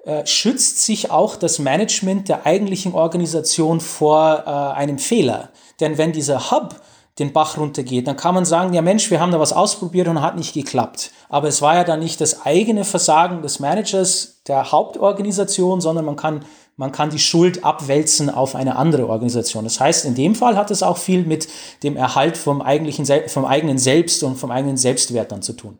äh, 0.06 0.25
schützt 0.25 0.84
sich 0.84 1.12
auch 1.12 1.36
das 1.36 1.60
Management 1.60 2.29
der 2.29 2.46
eigentlichen 2.46 2.94
Organisation 2.94 3.82
vor 3.82 4.44
äh, 4.46 4.50
einem 4.77 5.00
Fehler. 5.00 5.50
Denn 5.79 5.98
wenn 5.98 6.13
dieser 6.13 6.51
Hub 6.51 6.75
den 7.19 7.33
Bach 7.33 7.57
runtergeht, 7.57 8.07
dann 8.07 8.17
kann 8.17 8.36
man 8.36 8.45
sagen, 8.45 8.74
ja 8.74 8.81
Mensch, 8.81 9.09
wir 9.09 9.19
haben 9.19 9.31
da 9.31 9.39
was 9.39 9.53
ausprobiert 9.53 10.07
und 10.07 10.21
hat 10.21 10.38
nicht 10.38 10.53
geklappt. 10.53 11.12
Aber 11.29 11.47
es 11.47 11.62
war 11.62 11.75
ja 11.75 11.83
dann 11.83 12.00
nicht 12.00 12.21
das 12.21 12.45
eigene 12.45 12.83
Versagen 12.83 13.41
des 13.41 13.59
Managers 13.59 14.41
der 14.47 14.71
Hauptorganisation, 14.71 15.81
sondern 15.81 16.05
man 16.05 16.15
kann 16.15 16.45
man 16.79 16.91
kann 16.91 17.09
die 17.09 17.17
Schuld 17.17 17.63
abwälzen 17.63 18.29
auf 18.29 18.53
eine 18.53 18.75
andere 18.75 19.09
Organisation. 19.09 19.63
Das 19.63 19.79
heißt, 19.79 20.05
in 20.05 20.13
dem 20.13 20.36
Fall 20.36 20.55
hat 20.55 20.69
es 20.69 20.83
auch 20.83 21.00
viel 21.00 21.24
mit 21.24 21.47
dem 21.81 21.97
Erhalt 21.97 22.38
vom, 22.38 22.62
eigentlichen, 22.62 23.07
vom 23.27 23.45
eigenen 23.45 23.79
Selbst 23.79 24.21
und 24.21 24.36
vom 24.36 24.51
eigenen 24.51 24.77
Selbstwert 24.77 25.31
dann 25.31 25.41
zu 25.41 25.53
tun. 25.53 25.79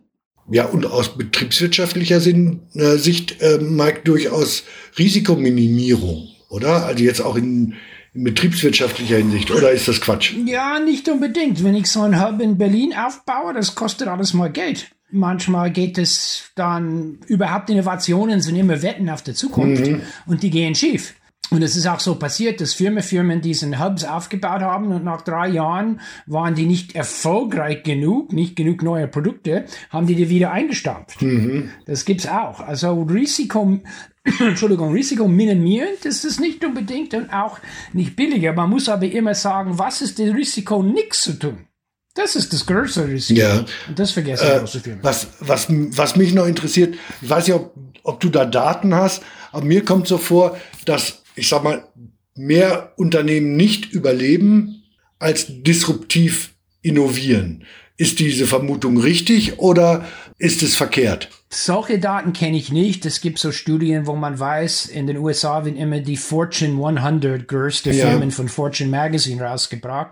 Ja, 0.50 0.66
und 0.66 0.88
aus 0.88 1.10
betriebswirtschaftlicher 1.10 2.18
äh, 2.18 2.98
Sicht, 2.98 3.42
äh, 3.42 3.60
Mike, 3.60 4.02
durchaus 4.06 4.64
Risikominimierung, 4.98 6.30
oder? 6.50 6.86
Also 6.86 7.04
jetzt 7.04 7.22
auch 7.22 7.36
in, 7.36 7.76
in 8.18 8.24
betriebswirtschaftlicher 8.24 9.18
Hinsicht, 9.18 9.52
oder 9.52 9.72
ist 9.72 9.88
das 9.88 10.02
Quatsch? 10.02 10.34
Ja, 10.46 10.80
nicht 10.80 11.08
unbedingt. 11.08 11.64
Wenn 11.64 11.76
ich 11.76 11.88
so 11.88 12.02
ein 12.02 12.20
Hub 12.20 12.42
in 12.42 12.58
Berlin 12.58 12.94
aufbaue, 12.96 13.54
das 13.54 13.76
kostet 13.76 14.08
alles 14.08 14.34
mal 14.34 14.52
Geld. 14.52 14.90
Manchmal 15.12 15.72
geht 15.72 15.98
es 15.98 16.50
dann, 16.56 17.20
überhaupt 17.28 17.70
Innovationen 17.70 18.42
sind 18.42 18.56
immer 18.56 18.82
Wetten 18.82 19.10
auf 19.10 19.22
der 19.22 19.36
Zukunft 19.36 19.86
mhm. 19.86 20.02
und 20.26 20.42
die 20.42 20.50
gehen 20.50 20.76
schief. 20.76 21.14
Und 21.50 21.62
es 21.62 21.78
ist 21.78 21.88
auch 21.88 22.02
so 22.02 22.16
passiert, 22.16 22.60
dass 22.60 22.74
Firmen, 22.74 23.02
Firmen 23.02 23.40
diesen 23.40 23.82
Hubs 23.82 24.04
aufgebaut 24.04 24.62
haben 24.62 24.88
und 24.88 25.06
nach 25.06 25.22
drei 25.22 25.48
Jahren 25.48 26.02
waren 26.26 26.56
die 26.56 26.66
nicht 26.66 26.96
erfolgreich 26.96 27.84
genug, 27.84 28.34
nicht 28.34 28.58
genug 28.58 28.84
neue 28.84 29.08
Produkte, 29.08 29.66
haben 29.90 30.08
die 30.08 30.16
die 30.16 30.30
wieder 30.30 30.52
eingestampft. 30.52 31.22
Mhm. 31.22 31.70
Das 31.86 32.04
gibt's 32.04 32.28
auch. 32.28 32.60
Also 32.60 33.02
Risiko, 33.04 33.80
Entschuldigung, 34.40 34.94
Risiko 34.94 35.28
minimierend 35.28 36.06
ist 36.06 36.26
es 36.26 36.40
nicht 36.40 36.64
unbedingt 36.64 37.14
und 37.14 37.32
auch 37.32 37.60
nicht 37.94 38.16
billiger. 38.16 38.54
Man 38.54 38.70
muss 38.70 38.90
aber 38.90 39.06
immer 39.06 39.36
sagen, 39.36 39.78
was 39.78 40.02
ist 40.02 40.20
das 40.20 40.34
Risiko, 40.34 40.84
nichts 40.84 41.22
zu 41.24 41.34
tun? 41.34 41.68
Das 42.14 42.36
ist 42.36 42.52
das 42.52 42.66
größere 42.66 43.08
Risiko. 43.10 43.40
Ja. 43.40 43.66
Und 43.88 44.00
das 44.00 44.12
vergessen 44.12 44.48
äh, 44.48 44.60
große 44.60 44.80
Firmen. 44.80 45.04
Was, 45.04 45.28
was, 45.40 45.68
was 45.70 46.16
mich 46.16 46.34
noch 46.34 46.48
interessiert, 46.48 46.96
ich 47.22 47.30
weiß 47.30 47.48
nicht, 47.48 47.56
ob, 47.56 47.76
ob 48.04 48.20
du 48.20 48.30
da 48.30 48.46
Daten 48.46 48.96
hast, 48.96 49.22
aber 49.52 49.66
mir 49.66 49.86
kommt 49.86 50.08
so 50.08 50.18
vor, 50.18 50.58
dass, 50.86 51.22
ich 51.36 51.48
sag 51.48 51.64
mal, 51.64 51.88
mehr 52.36 52.94
Unternehmen 52.98 53.56
nicht 53.56 53.92
überleben, 53.92 54.84
als 55.20 55.46
disruptiv 55.48 56.56
innovieren. 56.82 57.64
Ist 57.98 58.20
diese 58.20 58.46
Vermutung 58.46 58.98
richtig 58.98 59.60
oder 59.60 60.06
ist 60.38 60.62
es 60.64 60.76
verkehrt? 60.76 61.30
Solche 61.50 61.98
Daten 61.98 62.34
kenne 62.34 62.58
ich 62.58 62.74
nicht. 62.74 63.06
Es 63.06 63.22
gibt 63.22 63.40
so 63.40 63.54
Studien, 63.54 64.06
wo 64.06 64.16
man 64.16 64.38
weiß, 64.38 64.88
in 64.88 65.08
den 65.08 65.18
USA 65.18 65.64
werden 65.64 65.78
immer 65.78 66.00
die 66.00 66.18
Fortune 66.18 66.74
100 66.86 67.48
größte 67.48 67.92
ja. 67.92 68.08
Firmen 68.08 68.32
von 68.32 68.50
Fortune 68.50 68.90
Magazine 68.90 69.42
rausgebracht. 69.42 70.12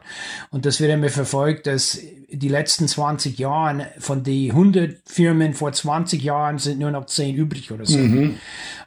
Und 0.50 0.66
das 0.66 0.80
wird 0.80 0.92
immer 0.92 1.10
verfolgt, 1.10 1.68
dass 1.68 2.00
die 2.36 2.50
letzten 2.50 2.88
20 2.88 3.40
Jahren 3.40 3.86
von 4.00 4.24
den 4.24 4.52
100 4.52 4.98
Firmen 5.06 5.54
vor 5.54 5.72
20 5.72 6.22
Jahren 6.22 6.58
sind 6.58 6.80
nur 6.80 6.92
noch 6.92 7.06
10 7.06 7.36
übrig 7.36 7.72
oder 7.72 7.86
so. 7.86 7.98
Mhm. 7.98 8.38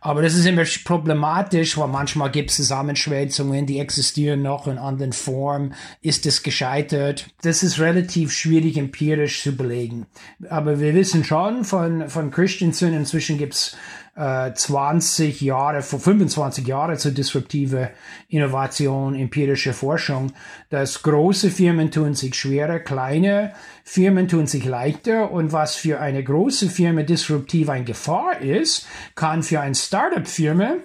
Aber 0.01 0.23
das 0.23 0.35
ist 0.35 0.47
immer 0.47 0.65
problematisch, 0.85 1.77
weil 1.77 1.89
manchmal 1.89 2.31
gibt 2.31 2.51
es 2.51 2.57
Zusammenschwälzungen, 2.57 3.67
die 3.67 3.79
existieren 3.79 4.43
noch 4.43 4.67
in 4.67 4.79
anderen 4.79 5.13
Formen. 5.13 5.75
Ist 6.03 6.27
es 6.27 6.43
gescheitert? 6.43 7.27
Das 7.43 7.63
ist 7.63 7.81
relativ 7.81 8.33
schwierig 8.33 8.77
empirisch 8.77 9.43
zu 9.43 9.57
belegen. 9.57 10.07
Aber 10.49 10.81
wir 10.81 10.95
wissen 10.95 11.25
schon 11.25 11.65
von, 11.65 12.09
von 12.09 12.31
Christensen, 12.31 12.95
inzwischen 12.95 13.39
gibt's 13.39 13.77
äh, 14.19 14.53
20 14.53 15.41
Jahre, 15.41 15.83
vor 15.83 16.01
25 16.01 16.67
Jahre 16.67 16.97
zur 16.97 17.13
disruptive 17.13 17.91
Innovation, 18.29 19.15
empirische 19.15 19.73
Forschung, 19.73 20.33
dass 20.71 21.03
große 21.03 21.51
Firmen 21.51 21.91
tun 21.91 22.15
sich 22.15 22.35
schwerer, 22.35 22.81
kleine 22.81 23.53
Firmen 23.85 24.27
tun 24.27 24.47
sich 24.47 24.65
leichter. 24.65 25.31
Und 25.31 25.53
was 25.53 25.77
für 25.77 26.01
eine 26.01 26.25
große 26.25 26.69
Firma 26.69 27.03
disruptiv 27.03 27.69
eine 27.69 27.85
Gefahr 27.85 28.41
ist, 28.41 28.87
kann 29.15 29.43
für 29.43 29.61
eine 29.61 29.77
Startup-Firma 29.77 30.79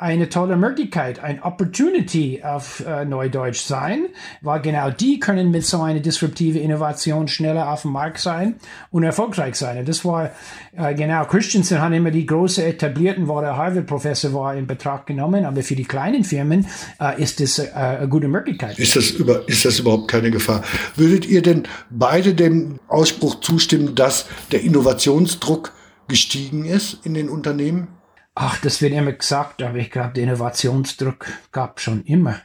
eine 0.00 0.28
tolle 0.28 0.56
Möglichkeit, 0.56 1.18
ein 1.18 1.42
Opportunity 1.42 2.40
auf 2.44 2.84
äh, 2.86 3.04
Neudeutsch 3.04 3.62
sein, 3.62 4.06
weil 4.42 4.60
genau 4.60 4.90
die 4.90 5.18
können 5.18 5.50
mit 5.50 5.64
so 5.66 5.82
einer 5.82 5.98
disruptive 5.98 6.60
Innovation 6.60 7.26
schneller 7.26 7.72
auf 7.72 7.82
dem 7.82 7.90
Markt 7.90 8.20
sein 8.20 8.54
und 8.92 9.02
erfolgreich 9.02 9.56
sein. 9.56 9.78
Und 9.78 9.88
das 9.88 10.04
war 10.04 10.30
äh, 10.76 10.94
genau, 10.94 11.24
Christensen 11.24 11.80
hat 11.80 11.92
immer 11.92 12.12
die 12.12 12.26
große 12.26 12.64
etablierten, 12.64 13.26
wo 13.26 13.40
der 13.40 13.56
Harvard-Professor 13.56 14.32
war, 14.32 14.54
in 14.54 14.68
Betracht 14.68 15.06
genommen, 15.06 15.44
aber 15.44 15.62
für 15.64 15.74
die 15.74 15.84
kleinen 15.84 16.22
Firmen 16.22 16.68
äh, 17.00 17.20
ist 17.20 17.40
das 17.40 17.58
äh, 17.58 17.72
eine 17.72 18.08
gute 18.08 18.28
Möglichkeit. 18.28 18.78
Ist 18.78 18.94
das, 18.94 19.10
über, 19.10 19.48
ist 19.48 19.64
das 19.64 19.80
überhaupt 19.80 20.06
keine 20.06 20.30
Gefahr? 20.30 20.62
Würdet 20.94 21.26
ihr 21.26 21.42
denn 21.42 21.64
beide 21.90 22.34
dem 22.34 22.78
Ausspruch 22.86 23.40
zustimmen, 23.40 23.96
dass 23.96 24.26
der 24.52 24.62
Innovationsdruck 24.62 25.72
gestiegen 26.06 26.66
ist 26.66 27.04
in 27.04 27.14
den 27.14 27.28
Unternehmen? 27.28 27.97
Ach, 28.40 28.60
das 28.60 28.80
wird 28.80 28.92
immer 28.92 29.10
gesagt, 29.10 29.64
aber 29.64 29.78
ich 29.78 29.90
glaube, 29.90 30.12
der 30.14 30.22
Innovationsdruck 30.22 31.26
gab 31.50 31.80
schon 31.80 32.04
immer. 32.04 32.36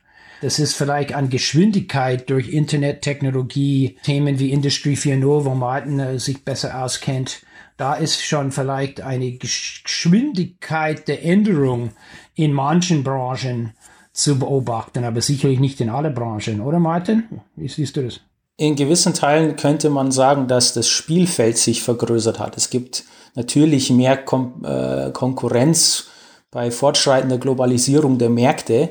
Das 0.42 0.58
ist 0.58 0.74
vielleicht 0.74 1.14
an 1.14 1.30
Geschwindigkeit 1.30 2.32
durch 2.32 2.50
Internettechnologie, 2.50 4.00
Themen 4.02 4.40
wie 4.40 4.50
Industry 4.50 4.96
4.0, 4.96 5.46
wo 5.46 5.54
Martin 5.54 6.00
äh, 6.00 6.18
sich 6.18 6.44
besser 6.44 6.84
auskennt. 6.84 7.46
Da 7.78 7.94
ist 7.94 8.26
schon 8.26 8.52
vielleicht 8.52 9.02
eine 9.02 9.34
Geschwindigkeit 9.34 11.08
der 11.08 11.24
Änderung 11.24 11.92
in 12.34 12.54
manchen 12.54 13.04
Branchen 13.04 13.74
zu 14.14 14.40
beobachten, 14.40 15.04
aber 15.04 15.22
sicherlich 15.22 15.60
nicht 15.60 15.80
in 15.80 15.92
alle 15.92 16.10
Branchen, 16.10 16.60
oder 16.62 16.80
Martin? 16.80 17.26
Wie 17.56 17.68
siehst 17.68 17.98
du 17.98 18.02
das? 18.02 18.20
In 18.56 18.76
gewissen 18.76 19.16
Teilen 19.16 19.56
könnte 19.56 19.90
man 19.90 20.12
sagen, 20.12 20.48
dass 20.48 20.74
das 20.74 20.88
Spielfeld 20.88 21.58
sich 21.58 21.82
vergrößert 21.82 22.40
hat. 22.40 22.56
Es 22.56 22.70
gibt 22.70 23.04
natürlich 23.34 23.90
mehr 23.90 24.16
Kom 24.18 24.64
äh, 24.64 25.10
Konkurrenz 25.12 26.06
bei 26.52 26.70
fortschreitender 26.70 27.40
Globalisierung 27.40 28.20
der 28.20 28.30
Märkte, 28.30 28.90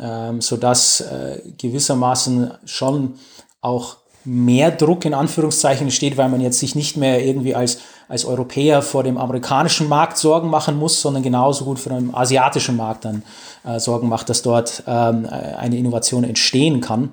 ähm, 0.00 0.40
sodass 0.40 1.02
äh, 1.02 1.42
gewissermaßen 1.58 2.52
schon 2.64 3.16
auch 3.60 3.98
mehr 4.24 4.70
Druck 4.70 5.04
in 5.04 5.12
Anführungszeichen 5.12 5.90
steht, 5.90 6.16
weil 6.16 6.30
man 6.30 6.40
jetzt 6.40 6.60
sich 6.60 6.74
nicht 6.74 6.96
mehr 6.96 7.22
irgendwie 7.22 7.54
als, 7.54 7.80
als 8.08 8.24
Europäer 8.24 8.80
vor 8.80 9.02
dem 9.02 9.18
amerikanischen 9.18 9.88
Markt 9.88 10.16
Sorgen 10.16 10.48
machen 10.48 10.78
muss, 10.78 11.02
sondern 11.02 11.22
genauso 11.22 11.66
gut 11.66 11.78
vor 11.78 11.92
dem 11.92 12.14
asiatischen 12.14 12.76
Markt 12.76 13.04
dann 13.04 13.24
äh, 13.64 13.78
Sorgen 13.78 14.08
macht, 14.08 14.30
dass 14.30 14.40
dort 14.40 14.84
ähm, 14.86 15.26
eine 15.26 15.76
Innovation 15.76 16.24
entstehen 16.24 16.80
kann. 16.80 17.12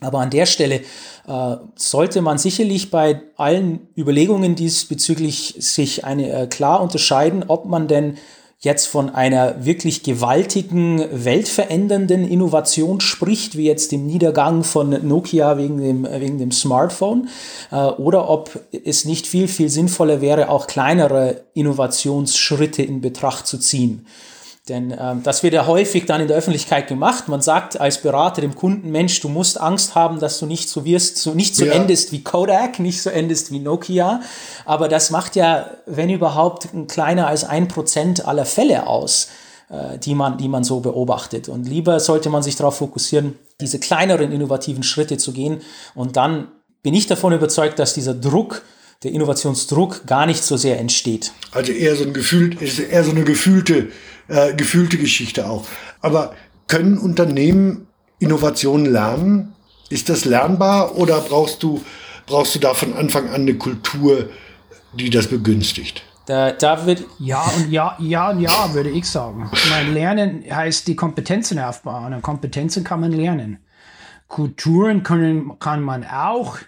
Aber 0.00 0.20
an 0.20 0.30
der 0.30 0.44
Stelle 0.44 0.82
äh, 1.26 1.56
sollte 1.74 2.20
man 2.20 2.36
sicherlich 2.36 2.90
bei 2.90 3.22
allen 3.36 3.88
Überlegungen 3.96 4.54
diesbezüglich 4.54 5.54
sich 5.58 6.04
eine, 6.04 6.30
äh, 6.30 6.46
klar 6.46 6.82
unterscheiden, 6.82 7.44
ob 7.48 7.64
man 7.64 7.88
denn 7.88 8.18
jetzt 8.58 8.86
von 8.86 9.10
einer 9.10 9.64
wirklich 9.64 10.02
gewaltigen, 10.02 11.04
weltverändernden 11.12 12.26
Innovation 12.26 13.00
spricht, 13.00 13.56
wie 13.56 13.66
jetzt 13.66 13.92
dem 13.92 14.06
Niedergang 14.06 14.64
von 14.64 15.06
Nokia 15.06 15.58
wegen 15.58 15.78
dem, 15.78 16.04
wegen 16.04 16.38
dem 16.38 16.52
Smartphone, 16.52 17.28
äh, 17.70 17.76
oder 17.76 18.28
ob 18.28 18.58
es 18.84 19.04
nicht 19.04 19.26
viel, 19.26 19.48
viel 19.48 19.68
sinnvoller 19.68 20.20
wäre, 20.20 20.48
auch 20.48 20.66
kleinere 20.66 21.44
Innovationsschritte 21.54 22.82
in 22.82 23.00
Betracht 23.00 23.46
zu 23.46 23.58
ziehen. 23.58 24.06
Denn 24.68 24.92
ähm, 24.98 25.22
das 25.22 25.44
wird 25.44 25.54
ja 25.54 25.66
häufig 25.66 26.06
dann 26.06 26.20
in 26.20 26.26
der 26.26 26.36
Öffentlichkeit 26.36 26.88
gemacht. 26.88 27.28
Man 27.28 27.40
sagt 27.40 27.80
als 27.80 28.02
Berater 28.02 28.40
dem 28.40 28.56
Kunden, 28.56 28.90
Mensch, 28.90 29.20
du 29.20 29.28
musst 29.28 29.60
Angst 29.60 29.94
haben, 29.94 30.18
dass 30.18 30.40
du 30.40 30.46
nicht 30.46 30.68
so 30.68 30.84
wirst, 30.84 31.18
so 31.18 31.34
nicht 31.34 31.54
so 31.54 31.64
ja. 31.64 31.72
endest 31.72 32.10
wie 32.10 32.24
Kodak, 32.24 32.80
nicht 32.80 33.00
so 33.00 33.10
endest 33.10 33.52
wie 33.52 33.60
Nokia. 33.60 34.22
Aber 34.64 34.88
das 34.88 35.10
macht 35.10 35.36
ja, 35.36 35.70
wenn 35.86 36.10
überhaupt, 36.10 36.68
kleiner 36.88 37.28
als 37.28 37.44
ein 37.44 37.68
Prozent 37.68 38.26
aller 38.26 38.44
Fälle 38.44 38.88
aus, 38.88 39.28
äh, 39.68 39.98
die, 39.98 40.16
man, 40.16 40.36
die 40.36 40.48
man 40.48 40.64
so 40.64 40.80
beobachtet. 40.80 41.48
Und 41.48 41.68
lieber 41.68 42.00
sollte 42.00 42.28
man 42.28 42.42
sich 42.42 42.56
darauf 42.56 42.76
fokussieren, 42.76 43.38
diese 43.60 43.78
kleineren 43.78 44.32
innovativen 44.32 44.82
Schritte 44.82 45.16
zu 45.16 45.32
gehen. 45.32 45.60
Und 45.94 46.16
dann 46.16 46.48
bin 46.82 46.92
ich 46.92 47.06
davon 47.06 47.32
überzeugt, 47.32 47.78
dass 47.78 47.94
dieser 47.94 48.14
Druck, 48.14 48.62
der 49.04 49.12
Innovationsdruck 49.12 50.06
gar 50.06 50.26
nicht 50.26 50.42
so 50.42 50.56
sehr 50.56 50.80
entsteht. 50.80 51.32
Also 51.52 51.70
eher 51.70 51.94
so 51.94 52.02
ein 52.02 52.14
gefühlt, 52.14 52.60
ist 52.60 52.80
eher 52.80 53.04
so 53.04 53.10
eine 53.10 53.24
gefühlte 53.24 53.88
äh, 54.28 54.54
gefühlte 54.54 54.98
Geschichte 54.98 55.48
auch. 55.48 55.66
Aber 56.00 56.34
können 56.66 56.98
Unternehmen 56.98 57.86
Innovationen 58.18 58.86
lernen? 58.86 59.54
Ist 59.88 60.08
das 60.08 60.24
lernbar 60.24 60.96
oder 60.96 61.20
brauchst 61.20 61.62
du, 61.62 61.82
brauchst 62.26 62.54
du 62.54 62.58
da 62.58 62.74
von 62.74 62.94
Anfang 62.94 63.28
an 63.28 63.42
eine 63.42 63.54
Kultur, 63.54 64.30
die 64.94 65.10
das 65.10 65.28
begünstigt? 65.28 66.02
Da, 66.26 66.50
da 66.50 66.86
wird 66.86 67.04
ja 67.20 67.40
und 67.56 67.70
ja, 67.70 67.96
ja 68.00 68.30
und 68.30 68.40
ja, 68.40 68.74
würde 68.74 68.90
ich 68.90 69.08
sagen. 69.08 69.48
Mein 69.70 69.94
Lernen 69.94 70.44
heißt 70.50 70.88
die 70.88 70.96
Kompetenzen 70.96 71.60
aufbauen 71.60 72.14
und 72.14 72.22
Kompetenzen 72.22 72.82
kann 72.82 73.00
man 73.00 73.12
lernen. 73.12 73.58
Kulturen 74.26 75.04
können, 75.04 75.56
kann 75.60 75.82
man 75.82 76.04
auch 76.04 76.58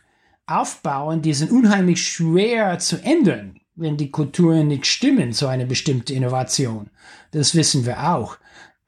aufbauen, 0.47 1.23
die 1.23 1.35
sind 1.35 1.51
unheimlich 1.51 2.07
schwer 2.07 2.79
zu 2.79 3.03
ändern 3.03 3.58
wenn 3.79 3.97
die 3.97 4.11
Kulturen 4.11 4.69
nicht 4.69 4.87
stimmen, 4.87 5.33
so 5.33 5.47
eine 5.47 5.67
bestimmte 5.67 6.15
Innovation. 6.15 6.91
Das 7.31 7.55
wissen 7.55 7.87
wir 7.87 8.13
auch. 8.13 8.37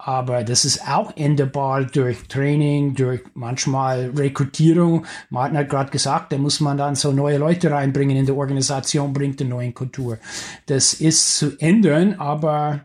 Aber 0.02 0.44
das 0.44 0.64
ist 0.64 0.88
auch 0.88 1.14
änderbar 1.14 1.84
durch 1.84 2.26
Training, 2.26 2.94
durch 2.94 3.20
manchmal 3.34 4.10
Rekrutierung. 4.16 5.04
Martin 5.28 5.58
hat 5.58 5.68
gerade 5.68 5.90
gesagt, 5.90 6.32
da 6.32 6.38
muss 6.38 6.58
man 6.60 6.78
dann 6.78 6.94
so 6.94 7.12
neue 7.12 7.36
Leute 7.36 7.70
reinbringen 7.70 8.16
in 8.16 8.24
die 8.24 8.32
Organisation, 8.32 9.12
bringt 9.12 9.40
eine 9.42 9.50
neue 9.50 9.72
Kultur. 9.72 10.18
Das 10.66 10.94
ist 10.94 11.36
zu 11.36 11.52
ändern, 11.58 12.14
aber 12.14 12.80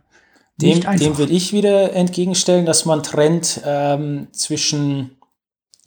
dem, 0.58 0.82
dem 0.82 1.18
würde 1.18 1.32
ich 1.32 1.54
wieder 1.54 1.94
entgegenstellen, 1.94 2.66
dass 2.66 2.86
man 2.86 3.02
trennt 3.02 3.62
ähm, 3.66 4.28
zwischen 4.32 5.15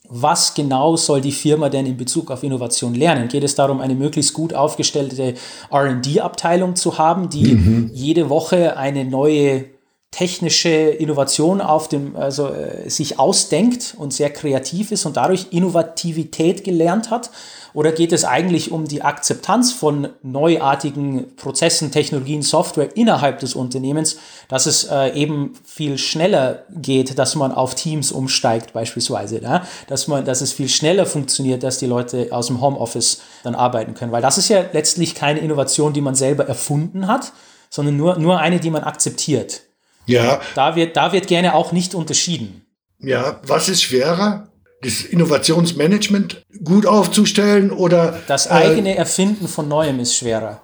was 0.09 0.55
genau 0.55 0.95
soll 0.95 1.21
die 1.21 1.31
Firma 1.31 1.69
denn 1.69 1.85
in 1.85 1.95
Bezug 1.95 2.31
auf 2.31 2.43
Innovation 2.43 2.95
lernen? 2.95 3.27
Geht 3.27 3.43
es 3.43 3.55
darum, 3.55 3.79
eine 3.79 3.95
möglichst 3.95 4.33
gut 4.33 4.53
aufgestellte 4.53 5.35
RD-Abteilung 5.71 6.75
zu 6.75 6.97
haben, 6.97 7.29
die 7.29 7.53
mhm. 7.53 7.91
jede 7.93 8.29
Woche 8.29 8.75
eine 8.75 9.05
neue 9.05 9.65
technische 10.11 10.69
Innovation 10.69 11.61
auf 11.61 11.87
dem, 11.87 12.15
also 12.15 12.49
äh, 12.49 12.89
sich 12.89 13.19
ausdenkt 13.19 13.95
und 13.97 14.11
sehr 14.13 14.31
kreativ 14.31 14.91
ist 14.91 15.05
und 15.05 15.17
dadurch 15.17 15.47
Innovativität 15.51 16.63
gelernt 16.63 17.11
hat? 17.11 17.29
Oder 17.73 17.91
geht 17.91 18.11
es 18.11 18.25
eigentlich 18.25 18.71
um 18.71 18.87
die 18.87 19.03
Akzeptanz 19.03 19.71
von 19.71 20.09
neuartigen 20.23 21.35
Prozessen, 21.35 21.91
Technologien, 21.91 22.41
Software 22.41 22.97
innerhalb 22.97 23.39
des 23.39 23.53
Unternehmens, 23.53 24.17
dass 24.47 24.65
es 24.65 24.85
äh, 24.85 25.13
eben 25.13 25.53
viel 25.63 25.99
schneller 25.99 26.63
geht, 26.69 27.19
dass 27.19 27.35
man 27.35 27.51
auf 27.51 27.75
Teams 27.75 28.11
umsteigt 28.11 28.73
beispielsweise, 28.73 29.41
ja? 29.41 29.63
dass 29.87 30.07
man, 30.07 30.25
dass 30.25 30.41
es 30.41 30.51
viel 30.51 30.69
schneller 30.69 31.05
funktioniert, 31.05 31.61
dass 31.61 31.77
die 31.77 31.85
Leute 31.85 32.29
aus 32.31 32.47
dem 32.47 32.59
Homeoffice 32.59 33.21
dann 33.43 33.53
arbeiten 33.53 33.93
können, 33.93 34.11
weil 34.11 34.23
das 34.23 34.39
ist 34.39 34.49
ja 34.49 34.65
letztlich 34.73 35.13
keine 35.13 35.39
Innovation, 35.39 35.93
die 35.93 36.01
man 36.01 36.15
selber 36.15 36.47
erfunden 36.47 37.05
hat, 37.05 37.31
sondern 37.69 37.97
nur, 37.97 38.17
nur 38.17 38.39
eine, 38.39 38.59
die 38.59 38.71
man 38.71 38.83
akzeptiert. 38.83 39.61
Ja. 40.05 40.41
Da 40.55 40.75
wird, 40.75 40.97
da 40.97 41.11
wird 41.11 41.27
gerne 41.27 41.55
auch 41.55 41.71
nicht 41.71 41.93
unterschieden. 41.95 42.65
Ja, 42.99 43.39
was 43.43 43.69
ist 43.69 43.83
schwerer? 43.83 44.49
Das 44.81 45.01
Innovationsmanagement 45.01 46.43
gut 46.63 46.85
aufzustellen 46.85 47.71
oder. 47.71 48.19
Das 48.27 48.47
äh, 48.47 48.51
eigene 48.51 48.95
äh, 48.95 48.97
Erfinden 48.97 49.47
von 49.47 49.67
Neuem 49.67 49.99
ist 49.99 50.15
schwerer. 50.15 50.61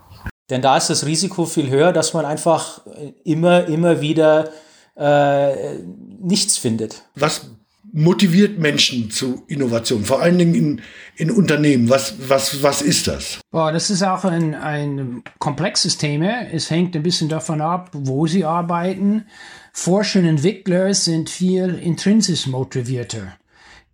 Denn 0.49 0.61
da 0.61 0.77
ist 0.77 0.89
das 0.89 1.05
Risiko 1.05 1.45
viel 1.45 1.69
höher, 1.69 1.91
dass 1.91 2.13
man 2.13 2.25
einfach 2.25 2.81
immer, 3.23 3.65
immer 3.65 3.99
wieder 4.01 4.51
äh, 4.95 5.79
nichts 6.19 6.57
findet. 6.57 7.03
Was 7.15 7.49
motiviert 7.95 8.59
Menschen 8.59 9.09
zu 9.09 9.43
Innovation, 9.47 10.03
vor 10.03 10.21
allen 10.21 10.37
Dingen 10.37 10.53
in, 10.53 10.81
in 11.15 11.31
Unternehmen? 11.31 11.89
Was, 11.89 12.15
was, 12.27 12.61
was 12.61 12.81
ist 12.81 13.07
das? 13.07 13.39
Boah, 13.51 13.71
das 13.71 13.89
ist 13.89 14.03
auch 14.03 14.25
ein, 14.25 14.53
ein 14.53 15.23
komplexes 15.39 15.97
Thema. 15.97 16.45
Es 16.51 16.69
hängt 16.69 16.95
ein 16.97 17.03
bisschen 17.03 17.29
davon 17.29 17.61
ab, 17.61 17.91
wo 17.93 18.27
sie 18.27 18.43
arbeiten. 18.43 19.25
Forscher 19.71 20.19
und 20.19 20.25
Entwickler 20.25 20.93
sind 20.93 21.29
viel 21.29 21.75
intrinsisch 21.75 22.47
motivierter. 22.47 23.37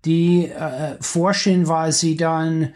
Die 0.03 0.47
äh, 0.47 0.95
forschen, 0.99 1.67
weil 1.67 1.91
sie 1.91 2.15
dann 2.17 2.73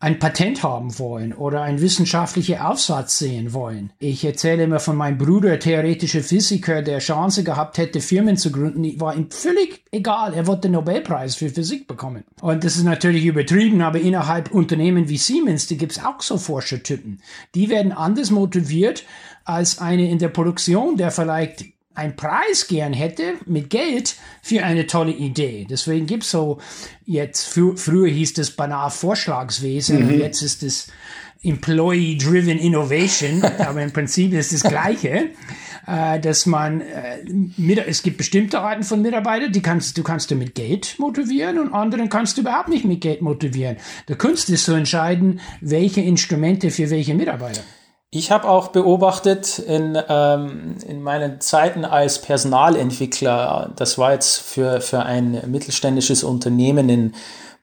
ein 0.00 0.20
Patent 0.20 0.62
haben 0.62 0.96
wollen 0.98 1.32
oder 1.32 1.62
einen 1.62 1.80
wissenschaftlichen 1.80 2.58
Aufsatz 2.58 3.18
sehen 3.18 3.52
wollen. 3.52 3.92
Ich 3.98 4.24
erzähle 4.24 4.64
immer 4.64 4.78
von 4.78 4.96
meinem 4.96 5.18
Bruder, 5.18 5.58
theoretischer 5.58 6.22
Physiker, 6.22 6.82
der 6.82 7.00
Chance 7.00 7.42
gehabt 7.42 7.78
hätte, 7.78 8.00
Firmen 8.00 8.36
zu 8.36 8.52
gründen. 8.52 9.00
War 9.00 9.16
ihm 9.16 9.30
völlig 9.30 9.82
egal. 9.90 10.34
Er 10.34 10.46
wollte 10.46 10.62
den 10.62 10.72
Nobelpreis 10.72 11.34
für 11.34 11.48
Physik 11.48 11.88
bekommen. 11.88 12.24
Und 12.40 12.62
das 12.62 12.76
ist 12.76 12.84
natürlich 12.84 13.24
übertrieben, 13.24 13.80
aber 13.80 14.00
innerhalb 14.00 14.52
Unternehmen 14.52 15.08
wie 15.08 15.18
Siemens, 15.18 15.66
da 15.66 15.74
gibt's 15.74 16.04
auch 16.04 16.22
so 16.22 16.38
Forschertypen. 16.38 17.20
Die 17.56 17.68
werden 17.68 17.90
anders 17.90 18.30
motiviert 18.30 19.04
als 19.44 19.78
eine 19.78 20.08
in 20.08 20.18
der 20.18 20.28
Produktion, 20.28 20.96
der 20.96 21.10
vielleicht 21.10 21.64
einen 21.98 22.16
Preis 22.16 22.68
gern 22.68 22.92
hätte 22.92 23.34
mit 23.44 23.70
Geld 23.70 24.14
für 24.40 24.64
eine 24.64 24.86
tolle 24.86 25.12
Idee. 25.12 25.66
Deswegen 25.68 26.06
gibt 26.06 26.22
es 26.22 26.30
so 26.30 26.58
jetzt, 27.04 27.46
frü 27.46 27.76
früher 27.76 28.08
hieß 28.08 28.34
das 28.34 28.52
banal 28.52 28.90
Vorschlagswesen 28.90 30.06
mhm. 30.06 30.20
jetzt 30.20 30.42
ist 30.42 30.62
es 30.62 30.86
Employee-Driven 31.42 32.58
Innovation, 32.58 33.42
aber 33.58 33.82
im 33.82 33.92
Prinzip 33.92 34.32
ist 34.32 34.52
das 34.52 34.62
Gleiche, 34.62 35.30
äh, 35.86 36.20
dass 36.20 36.46
man, 36.46 36.80
äh, 36.80 37.18
mit, 37.56 37.78
es 37.78 38.02
gibt 38.02 38.18
bestimmte 38.18 38.60
Arten 38.60 38.84
von 38.84 39.02
Mitarbeitern, 39.02 39.52
die 39.52 39.62
kannst, 39.62 39.98
du 39.98 40.02
kannst 40.02 40.30
du 40.30 40.36
mit 40.36 40.54
Geld 40.54 40.96
motivieren 40.98 41.58
und 41.58 41.72
anderen 41.72 42.08
kannst 42.08 42.36
du 42.36 42.42
überhaupt 42.42 42.68
nicht 42.68 42.84
mit 42.84 43.00
Geld 43.00 43.22
motivieren. 43.22 43.76
Der 44.08 44.16
Kunst 44.16 44.50
ist 44.50 44.64
zu 44.64 44.72
entscheiden, 44.72 45.40
welche 45.60 46.00
Instrumente 46.00 46.70
für 46.70 46.90
welche 46.90 47.14
Mitarbeiter. 47.14 47.62
Ich 48.10 48.30
habe 48.30 48.48
auch 48.48 48.68
beobachtet 48.68 49.58
in, 49.58 49.98
ähm, 50.08 50.76
in 50.86 51.02
meinen 51.02 51.42
Zeiten 51.42 51.84
als 51.84 52.22
Personalentwickler, 52.22 53.70
das 53.76 53.98
war 53.98 54.12
jetzt 54.12 54.38
für, 54.40 54.80
für 54.80 55.02
ein 55.02 55.42
mittelständisches 55.50 56.24
Unternehmen 56.24 56.88
in 56.88 57.14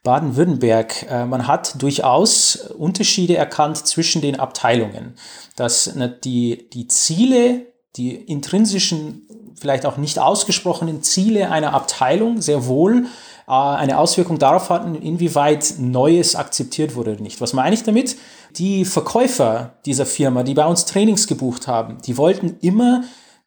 Baden-Württemberg, 0.03 1.07
äh, 1.09 1.25
man 1.25 1.47
hat 1.47 1.81
durchaus 1.81 2.57
Unterschiede 2.77 3.35
erkannt 3.35 3.87
zwischen 3.87 4.21
den 4.21 4.39
Abteilungen, 4.39 5.15
dass 5.55 5.95
ne, 5.95 6.09
die, 6.09 6.69
die 6.69 6.87
Ziele, 6.87 7.65
die 7.95 8.13
intrinsischen, 8.13 9.23
vielleicht 9.59 9.87
auch 9.87 9.97
nicht 9.97 10.19
ausgesprochenen 10.19 11.01
Ziele 11.01 11.49
einer 11.49 11.73
Abteilung 11.73 12.43
sehr 12.43 12.67
wohl 12.67 13.07
äh, 13.47 13.51
eine 13.51 13.97
Auswirkung 13.97 14.37
darauf 14.37 14.69
hatten, 14.69 14.93
inwieweit 14.93 15.75
Neues 15.79 16.35
akzeptiert 16.35 16.95
wurde 16.95 17.13
oder 17.13 17.21
nicht. 17.21 17.41
Was 17.41 17.53
meine 17.53 17.73
ich 17.73 17.81
damit? 17.81 18.15
Die 18.57 18.85
Verkäufer 18.85 19.75
dieser 19.85 20.05
Firma, 20.05 20.43
die 20.43 20.53
bei 20.53 20.65
uns 20.65 20.85
Trainings 20.85 21.27
gebucht 21.27 21.67
haben, 21.67 21.97
die 22.05 22.17
wollten 22.17 22.57
immer 22.61 23.03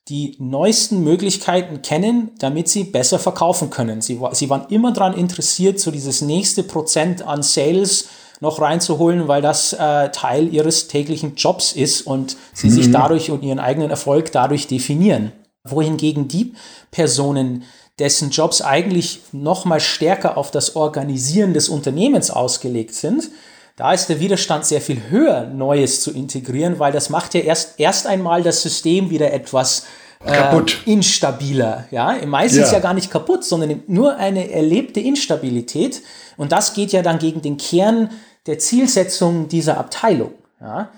die 0.08 0.36
neuesten 0.38 1.04
Möglichkeiten 1.04 1.82
kennen, 1.82 2.30
damit 2.38 2.68
sie 2.68 2.84
besser 2.84 3.18
verkaufen 3.18 3.70
können. 3.70 4.00
Sie, 4.00 4.18
sie 4.32 4.48
waren 4.48 4.66
immer 4.70 4.92
daran 4.92 5.14
interessiert, 5.14 5.80
so 5.80 5.90
dieses 5.90 6.22
nächste 6.22 6.62
Prozent 6.62 7.22
an 7.22 7.42
Sales 7.42 8.08
noch 8.40 8.60
reinzuholen, 8.60 9.28
weil 9.28 9.42
das 9.42 9.72
äh, 9.72 10.10
Teil 10.10 10.52
ihres 10.52 10.88
täglichen 10.88 11.34
Jobs 11.34 11.72
ist 11.72 12.02
und 12.02 12.36
sie 12.54 12.68
mhm. 12.68 12.72
sich 12.72 12.90
dadurch 12.90 13.30
und 13.30 13.42
ihren 13.42 13.58
eigenen 13.58 13.90
Erfolg 13.90 14.32
dadurch 14.32 14.66
definieren. 14.66 15.32
Wohingegen 15.64 16.28
die 16.28 16.54
Personen, 16.90 17.64
dessen 17.98 18.30
Jobs 18.30 18.62
eigentlich 18.62 19.20
noch 19.32 19.64
mal 19.64 19.80
stärker 19.80 20.36
auf 20.38 20.50
das 20.50 20.76
Organisieren 20.76 21.52
des 21.52 21.68
Unternehmens 21.68 22.30
ausgelegt 22.30 22.94
sind, 22.94 23.30
da 23.78 23.92
ist 23.92 24.08
der 24.08 24.18
Widerstand 24.18 24.66
sehr 24.66 24.80
viel 24.80 25.00
höher, 25.08 25.44
Neues 25.44 26.02
zu 26.02 26.10
integrieren, 26.10 26.78
weil 26.80 26.92
das 26.92 27.10
macht 27.10 27.34
ja 27.34 27.40
erst, 27.40 27.78
erst 27.78 28.08
einmal 28.08 28.42
das 28.42 28.60
System 28.60 29.08
wieder 29.08 29.32
etwas 29.32 29.86
äh, 30.26 30.60
instabiler. 30.84 31.84
Ja, 31.92 32.16
meistens 32.26 32.72
ja. 32.72 32.74
ja 32.74 32.78
gar 32.80 32.92
nicht 32.92 33.08
kaputt, 33.08 33.44
sondern 33.44 33.84
nur 33.86 34.16
eine 34.16 34.50
erlebte 34.50 34.98
Instabilität. 34.98 36.02
Und 36.36 36.50
das 36.50 36.74
geht 36.74 36.90
ja 36.90 37.02
dann 37.02 37.20
gegen 37.20 37.40
den 37.40 37.56
Kern 37.56 38.10
der 38.46 38.58
Zielsetzung 38.58 39.46
dieser 39.46 39.78
Abteilung. 39.78 40.32
Ja? 40.60 40.90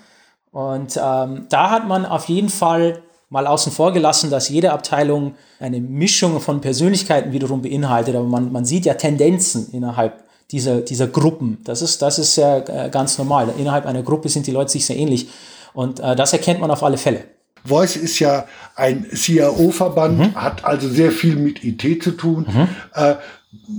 Und 0.51 0.99
ähm, 1.01 1.45
da 1.49 1.69
hat 1.69 1.87
man 1.87 2.05
auf 2.05 2.25
jeden 2.25 2.49
Fall 2.49 3.03
Mal 3.31 3.47
außen 3.47 3.71
vor 3.71 3.93
gelassen, 3.93 4.29
dass 4.29 4.49
jede 4.49 4.73
Abteilung 4.73 5.35
eine 5.57 5.79
Mischung 5.79 6.41
von 6.41 6.59
Persönlichkeiten 6.59 7.31
wiederum 7.31 7.61
beinhaltet, 7.61 8.13
aber 8.13 8.25
man, 8.25 8.51
man 8.51 8.65
sieht 8.65 8.85
ja 8.85 8.95
Tendenzen 8.95 9.69
innerhalb 9.71 10.25
dieser, 10.51 10.81
dieser 10.81 11.07
Gruppen. 11.07 11.59
Das 11.63 11.81
ist, 11.81 12.01
das 12.01 12.19
ist 12.19 12.35
ja 12.35 12.57
äh, 12.59 12.89
ganz 12.89 13.17
normal. 13.17 13.53
Innerhalb 13.57 13.85
einer 13.85 14.03
Gruppe 14.03 14.29
sind 14.29 14.47
die 14.47 14.51
Leute 14.51 14.71
sich 14.71 14.85
sehr 14.85 14.97
ähnlich. 14.97 15.29
Und 15.73 15.99
äh, 15.99 16.15
das 16.15 16.33
erkennt 16.33 16.59
man 16.59 16.71
auf 16.71 16.83
alle 16.83 16.97
Fälle. 16.97 17.23
Voice 17.63 17.95
ist 17.95 18.19
ja 18.19 18.47
ein 18.75 19.05
CIO-Verband, 19.13 20.17
mhm. 20.17 20.35
hat 20.35 20.65
also 20.65 20.89
sehr 20.89 21.11
viel 21.11 21.35
mit 21.35 21.63
IT 21.63 22.03
zu 22.03 22.11
tun. 22.11 22.47
Mhm. 22.51 22.67
Äh, 22.93 23.15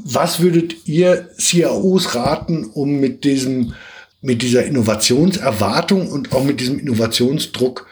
was 0.04 0.40
würdet 0.40 0.86
ihr 0.86 1.30
CIOs 1.38 2.14
raten, 2.14 2.64
um 2.64 3.00
mit 3.00 3.24
diesem, 3.24 3.74
mit 4.20 4.42
dieser 4.42 4.64
Innovationserwartung 4.64 6.08
und 6.08 6.32
auch 6.32 6.44
mit 6.44 6.60
diesem 6.60 6.78
Innovationsdruck 6.78 7.86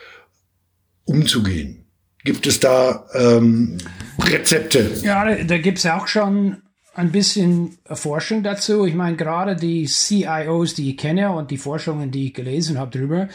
umzugehen? 1.05 1.85
Gibt 2.25 2.47
es 2.47 2.61
da 2.61 3.07
ähm, 3.15 3.79
Rezepte? 4.19 4.91
Ja, 5.03 5.25
da, 5.25 5.43
da 5.43 5.59
gibt 5.59 5.79
es 5.79 5.87
auch 5.87 6.07
schon 6.07 6.59
ein 6.95 7.13
bisschen 7.13 7.79
Forschung 7.85 8.43
dazu. 8.43 8.85
Ich 8.85 8.95
meine, 8.95 9.17
gerade 9.17 9.57
die 9.57 9.87
CIOs, 9.87 10.75
die 10.75 10.91
ich 10.91 10.97
kenne 10.97 11.33
und 11.33 11.51
die 11.51 11.57
Forschungen, 11.59 12.11
die 12.11 12.27
ich 12.27 12.35
gelesen 12.35 12.79
habe 12.79 12.97
drüber, 12.97 13.29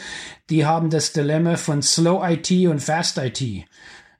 die 0.50 0.66
haben 0.66 0.90
das 0.90 1.12
Dilemma 1.12 1.56
von 1.56 1.82
Slow 1.82 2.22
IT 2.28 2.50
und 2.68 2.80
Fast 2.80 3.18
IT. 3.18 3.42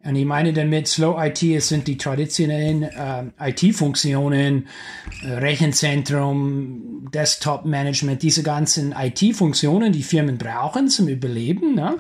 Und 0.07 0.15
ich 0.15 0.25
meine 0.25 0.53
damit, 0.53 0.87
Slow 0.87 1.17
IT 1.21 1.43
es 1.43 1.69
sind 1.69 1.89
die 1.89 1.97
traditionellen 1.97 2.85
äh, 2.85 3.25
IT-Funktionen, 3.41 4.69
äh, 5.23 5.33
Rechenzentrum, 5.33 7.09
Desktop-Management, 7.13 8.23
diese 8.23 8.45
ganzen 8.45 8.95
IT-Funktionen, 8.97 9.93
die 9.93 10.05
Firmen 10.05 10.39
brauchen 10.39 10.89
zum 10.89 11.09
Überleben. 11.09 11.75
Ne? 11.75 11.97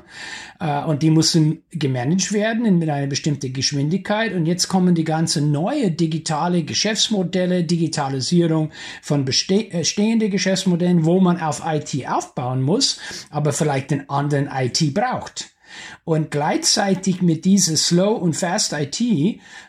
Äh, 0.60 0.84
und 0.84 1.02
die 1.02 1.10
müssen 1.10 1.64
gemanagt 1.70 2.32
werden 2.32 2.78
mit 2.78 2.88
einer 2.88 3.08
bestimmten 3.08 3.52
Geschwindigkeit. 3.52 4.34
Und 4.34 4.46
jetzt 4.46 4.68
kommen 4.68 4.94
die 4.94 5.04
ganzen 5.04 5.50
neue 5.50 5.90
digitale 5.90 6.62
Geschäftsmodelle, 6.62 7.64
Digitalisierung 7.64 8.70
von 9.02 9.24
bestehenden 9.24 10.28
äh, 10.28 10.30
Geschäftsmodellen, 10.30 11.04
wo 11.04 11.20
man 11.20 11.40
auf 11.40 11.62
IT 11.66 12.08
aufbauen 12.08 12.62
muss, 12.62 13.00
aber 13.30 13.52
vielleicht 13.52 13.90
den 13.90 14.08
anderen 14.08 14.48
IT 14.52 14.94
braucht. 14.94 15.55
Und 16.04 16.30
gleichzeitig 16.30 17.22
mit 17.22 17.44
dieser 17.44 17.76
Slow 17.76 18.16
und 18.20 18.34
Fast 18.34 18.72
IT 18.72 19.00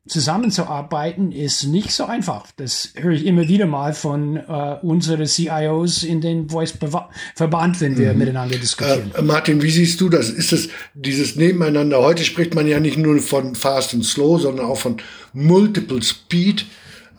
zusammenzuarbeiten, 0.07 1.31
ist 1.31 1.63
nicht 1.63 1.91
so 1.91 2.05
einfach. 2.05 2.47
Das 2.57 2.93
höre 2.95 3.13
ich 3.13 3.25
immer 3.25 3.47
wieder 3.47 3.65
mal 3.65 3.93
von 3.93 4.37
äh, 4.37 4.75
unseren 4.81 5.25
CIOs 5.25 6.03
in 6.03 6.21
den 6.21 6.49
Voice-Verband, 6.49 7.81
wenn 7.81 7.97
wir 7.97 8.13
mhm. 8.13 8.19
miteinander 8.19 8.57
diskutieren. 8.57 9.11
Äh, 9.15 9.21
Martin, 9.21 9.61
wie 9.61 9.71
siehst 9.71 9.99
du 10.01 10.09
das? 10.09 10.29
Ist 10.29 10.51
das 10.51 10.69
dieses 10.93 11.35
Nebeneinander? 11.35 11.99
Heute 11.99 12.23
spricht 12.23 12.55
man 12.55 12.67
ja 12.67 12.79
nicht 12.79 12.97
nur 12.97 13.19
von 13.19 13.55
Fast 13.55 13.93
und 13.93 14.03
Slow, 14.03 14.39
sondern 14.39 14.65
auch 14.65 14.77
von 14.77 14.97
Multiple 15.33 16.01
Speed. 16.01 16.65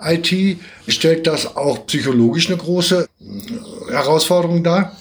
IT, 0.00 0.58
stellt 0.86 1.26
das 1.26 1.56
auch 1.56 1.86
psychologisch 1.86 2.48
eine 2.48 2.56
große 2.56 3.08
äh, 3.20 3.92
Herausforderung 3.92 4.62
dar? 4.62 4.96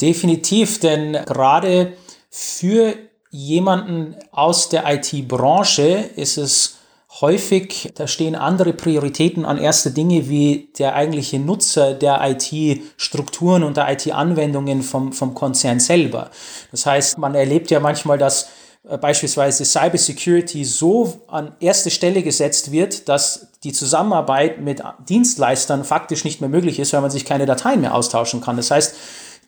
Definitiv, 0.00 0.80
denn 0.80 1.12
gerade 1.26 1.94
für 2.28 2.94
jemanden 3.32 4.14
aus 4.30 4.68
der 4.68 4.84
IT-Branche 4.86 6.10
ist 6.16 6.36
es 6.36 6.76
häufig, 7.20 7.92
da 7.94 8.06
stehen 8.06 8.34
andere 8.34 8.72
Prioritäten 8.72 9.44
an 9.44 9.58
erste 9.58 9.90
Dinge 9.90 10.28
wie 10.28 10.70
der 10.78 10.94
eigentliche 10.94 11.38
Nutzer 11.38 11.94
der 11.94 12.20
IT-Strukturen 12.22 13.64
und 13.64 13.76
der 13.76 13.90
IT-Anwendungen 13.90 14.82
vom, 14.82 15.12
vom 15.12 15.34
Konzern 15.34 15.80
selber. 15.80 16.30
Das 16.70 16.86
heißt, 16.86 17.18
man 17.18 17.34
erlebt 17.34 17.70
ja 17.70 17.80
manchmal, 17.80 18.18
dass 18.18 18.48
äh, 18.88 18.98
beispielsweise 18.98 19.64
Cybersecurity 19.64 20.64
so 20.64 21.22
an 21.28 21.52
erste 21.58 21.90
Stelle 21.90 22.22
gesetzt 22.22 22.70
wird, 22.70 23.08
dass 23.08 23.48
die 23.64 23.72
Zusammenarbeit 23.72 24.60
mit 24.60 24.82
Dienstleistern 25.08 25.84
faktisch 25.84 26.24
nicht 26.24 26.40
mehr 26.40 26.50
möglich 26.50 26.78
ist, 26.78 26.92
weil 26.92 27.00
man 27.00 27.10
sich 27.10 27.24
keine 27.24 27.46
Dateien 27.46 27.80
mehr 27.80 27.94
austauschen 27.94 28.42
kann. 28.42 28.56
Das 28.56 28.70
heißt, 28.70 28.94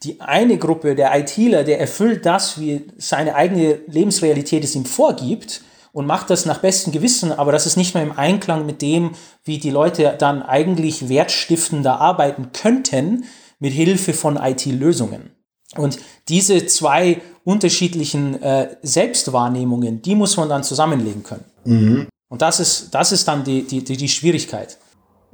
die 0.02 0.20
eine 0.20 0.58
Gruppe, 0.58 0.94
der 0.94 1.16
ITler, 1.18 1.64
der 1.64 1.80
erfüllt 1.80 2.26
das, 2.26 2.60
wie 2.60 2.86
seine 2.98 3.34
eigene 3.34 3.80
Lebensrealität 3.86 4.64
es 4.64 4.74
ihm 4.74 4.84
vorgibt 4.84 5.62
und 5.92 6.06
macht 6.06 6.28
das 6.28 6.44
nach 6.44 6.58
bestem 6.58 6.92
Gewissen, 6.92 7.32
aber 7.32 7.52
das 7.52 7.66
ist 7.66 7.76
nicht 7.76 7.94
mehr 7.94 8.02
im 8.02 8.18
Einklang 8.18 8.66
mit 8.66 8.82
dem, 8.82 9.12
wie 9.44 9.58
die 9.58 9.70
Leute 9.70 10.14
dann 10.18 10.42
eigentlich 10.42 11.08
wertstiftender 11.08 12.00
arbeiten 12.00 12.50
könnten 12.52 13.24
mit 13.60 13.72
Hilfe 13.72 14.12
von 14.12 14.36
IT-Lösungen. 14.36 15.30
Und 15.76 15.98
diese 16.28 16.66
zwei 16.66 17.20
unterschiedlichen 17.44 18.42
äh, 18.42 18.76
Selbstwahrnehmungen, 18.82 20.02
die 20.02 20.14
muss 20.14 20.36
man 20.36 20.48
dann 20.48 20.64
zusammenlegen 20.64 21.22
können. 21.22 21.44
Mhm. 21.64 22.08
Und 22.28 22.42
das 22.42 22.58
ist, 22.60 22.94
das 22.94 23.12
ist 23.12 23.28
dann 23.28 23.44
die, 23.44 23.62
die, 23.62 23.84
die, 23.84 23.96
die 23.96 24.08
Schwierigkeit. 24.08 24.78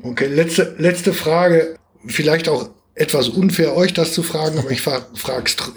Okay, 0.03 0.27
letzte, 0.27 0.75
letzte 0.79 1.13
Frage, 1.13 1.77
vielleicht 2.07 2.49
auch 2.49 2.69
etwas 3.01 3.31
unfair, 3.31 3.75
euch 3.75 3.95
das 3.95 4.13
zu 4.13 4.23
fragen, 4.23 4.59
aber 4.59 4.71
ich 4.71 4.83
frage 4.83 5.07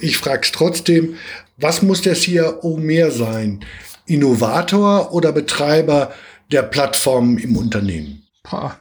ich 0.01 0.17
frag's 0.17 0.51
trotzdem. 0.51 1.15
Was 1.57 1.81
muss 1.81 2.01
der 2.01 2.15
CIO 2.15 2.77
mehr 2.77 3.11
sein? 3.11 3.63
Innovator 4.05 5.13
oder 5.13 5.31
Betreiber 5.31 6.13
der 6.51 6.63
Plattformen 6.63 7.37
im 7.37 7.55
Unternehmen? 7.55 8.27
Boah. 8.43 8.77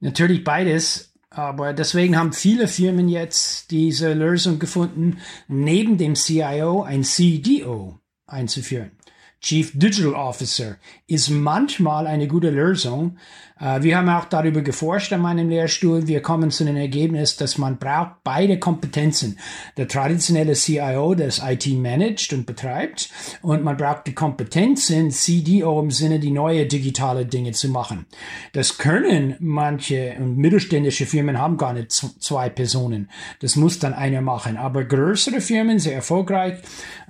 Natürlich 0.00 0.44
beides. 0.44 1.12
Aber 1.32 1.74
deswegen 1.74 2.16
haben 2.16 2.32
viele 2.32 2.66
Firmen 2.66 3.08
jetzt 3.08 3.70
diese 3.70 4.14
Lösung 4.14 4.58
gefunden, 4.58 5.18
neben 5.46 5.96
dem 5.96 6.14
CIO 6.14 6.82
ein 6.82 7.04
CDO 7.04 8.00
einzuführen. 8.26 8.92
Chief 9.40 9.72
Digital 9.74 10.14
Officer 10.14 10.76
ist 11.06 11.30
manchmal 11.30 12.06
eine 12.06 12.26
gute 12.28 12.50
Lösung, 12.50 13.16
wir 13.60 13.96
haben 13.96 14.08
auch 14.08 14.24
darüber 14.24 14.62
geforscht 14.62 15.12
an 15.12 15.20
meinem 15.20 15.48
Lehrstuhl. 15.48 16.06
Wir 16.06 16.22
kommen 16.22 16.50
zu 16.50 16.64
dem 16.64 16.76
Ergebnis, 16.76 17.36
dass 17.36 17.58
man 17.58 17.78
braucht 17.78 18.24
beide 18.24 18.58
Kompetenzen. 18.58 19.38
Der 19.76 19.86
traditionelle 19.86 20.54
CIO, 20.54 21.14
der 21.14 21.26
das 21.26 21.42
IT 21.44 21.66
managt 21.66 22.32
und 22.32 22.46
betreibt, 22.46 23.10
und 23.42 23.62
man 23.62 23.76
braucht 23.76 24.06
die 24.06 24.14
Kompetenzen 24.14 25.10
CDO 25.10 25.80
im 25.80 25.90
Sinne, 25.90 26.18
die 26.18 26.30
neue 26.30 26.66
digitale 26.66 27.26
Dinge 27.26 27.52
zu 27.52 27.68
machen. 27.68 28.06
Das 28.52 28.78
können 28.78 29.36
manche 29.40 30.16
und 30.18 30.36
mittelständische 30.36 31.06
Firmen 31.06 31.38
haben 31.38 31.56
gar 31.56 31.72
nicht 31.72 31.92
zwei 31.92 32.48
Personen. 32.48 33.10
Das 33.40 33.56
muss 33.56 33.78
dann 33.78 33.92
einer 33.92 34.20
machen. 34.20 34.56
Aber 34.56 34.84
größere 34.84 35.40
Firmen, 35.40 35.78
sehr 35.78 35.94
erfolgreich, 35.94 36.58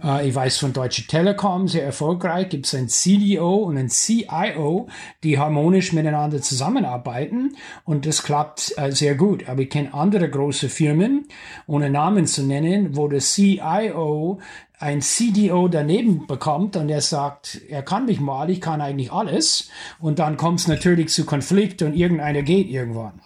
äh, 0.02 0.28
ich 0.28 0.34
weiß 0.34 0.58
von 0.58 0.72
Deutsche 0.72 1.06
Telekom, 1.06 1.68
sehr 1.68 1.84
erfolgreich, 1.84 2.48
gibt 2.48 2.66
es 2.66 2.74
ein 2.74 2.88
CDO 2.88 3.56
und 3.56 3.76
ein 3.76 3.88
CIO, 3.88 4.88
die 5.22 5.38
harmonisch 5.38 5.92
miteinander 5.92 6.39
zusammenarbeiten 6.42 7.56
und 7.84 8.06
das 8.06 8.22
klappt 8.22 8.74
äh, 8.76 8.92
sehr 8.92 9.14
gut. 9.14 9.48
Aber 9.48 9.62
ich 9.62 9.70
kenne 9.70 9.94
andere 9.94 10.28
große 10.28 10.68
Firmen, 10.68 11.28
ohne 11.66 11.90
Namen 11.90 12.26
zu 12.26 12.42
nennen, 12.42 12.96
wo 12.96 13.08
der 13.08 13.20
CIO 13.20 14.40
ein 14.78 15.02
CDO 15.02 15.68
daneben 15.68 16.26
bekommt 16.26 16.76
und 16.76 16.88
er 16.88 17.02
sagt, 17.02 17.60
er 17.68 17.82
kann 17.82 18.06
mich 18.06 18.18
mal, 18.18 18.48
ich 18.48 18.60
kann 18.62 18.80
eigentlich 18.80 19.12
alles. 19.12 19.68
Und 20.00 20.18
dann 20.18 20.38
kommt 20.38 20.60
es 20.60 20.68
natürlich 20.68 21.10
zu 21.10 21.26
Konflikt 21.26 21.82
und 21.82 21.94
irgendeiner 21.94 22.42
geht 22.42 22.68
irgendwann. 22.68 23.20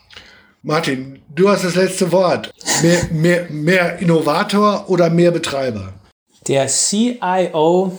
Martin, 0.63 1.23
du 1.29 1.49
hast 1.49 1.65
das 1.65 1.77
letzte 1.77 2.11
Wort. 2.11 2.51
Mehr, 2.83 3.05
mehr, 3.13 3.47
mehr 3.51 3.99
Innovator 3.99 4.89
oder 4.89 5.11
mehr 5.11 5.31
Betreiber? 5.31 5.93
Der 6.49 6.67
CIO, 6.67 7.99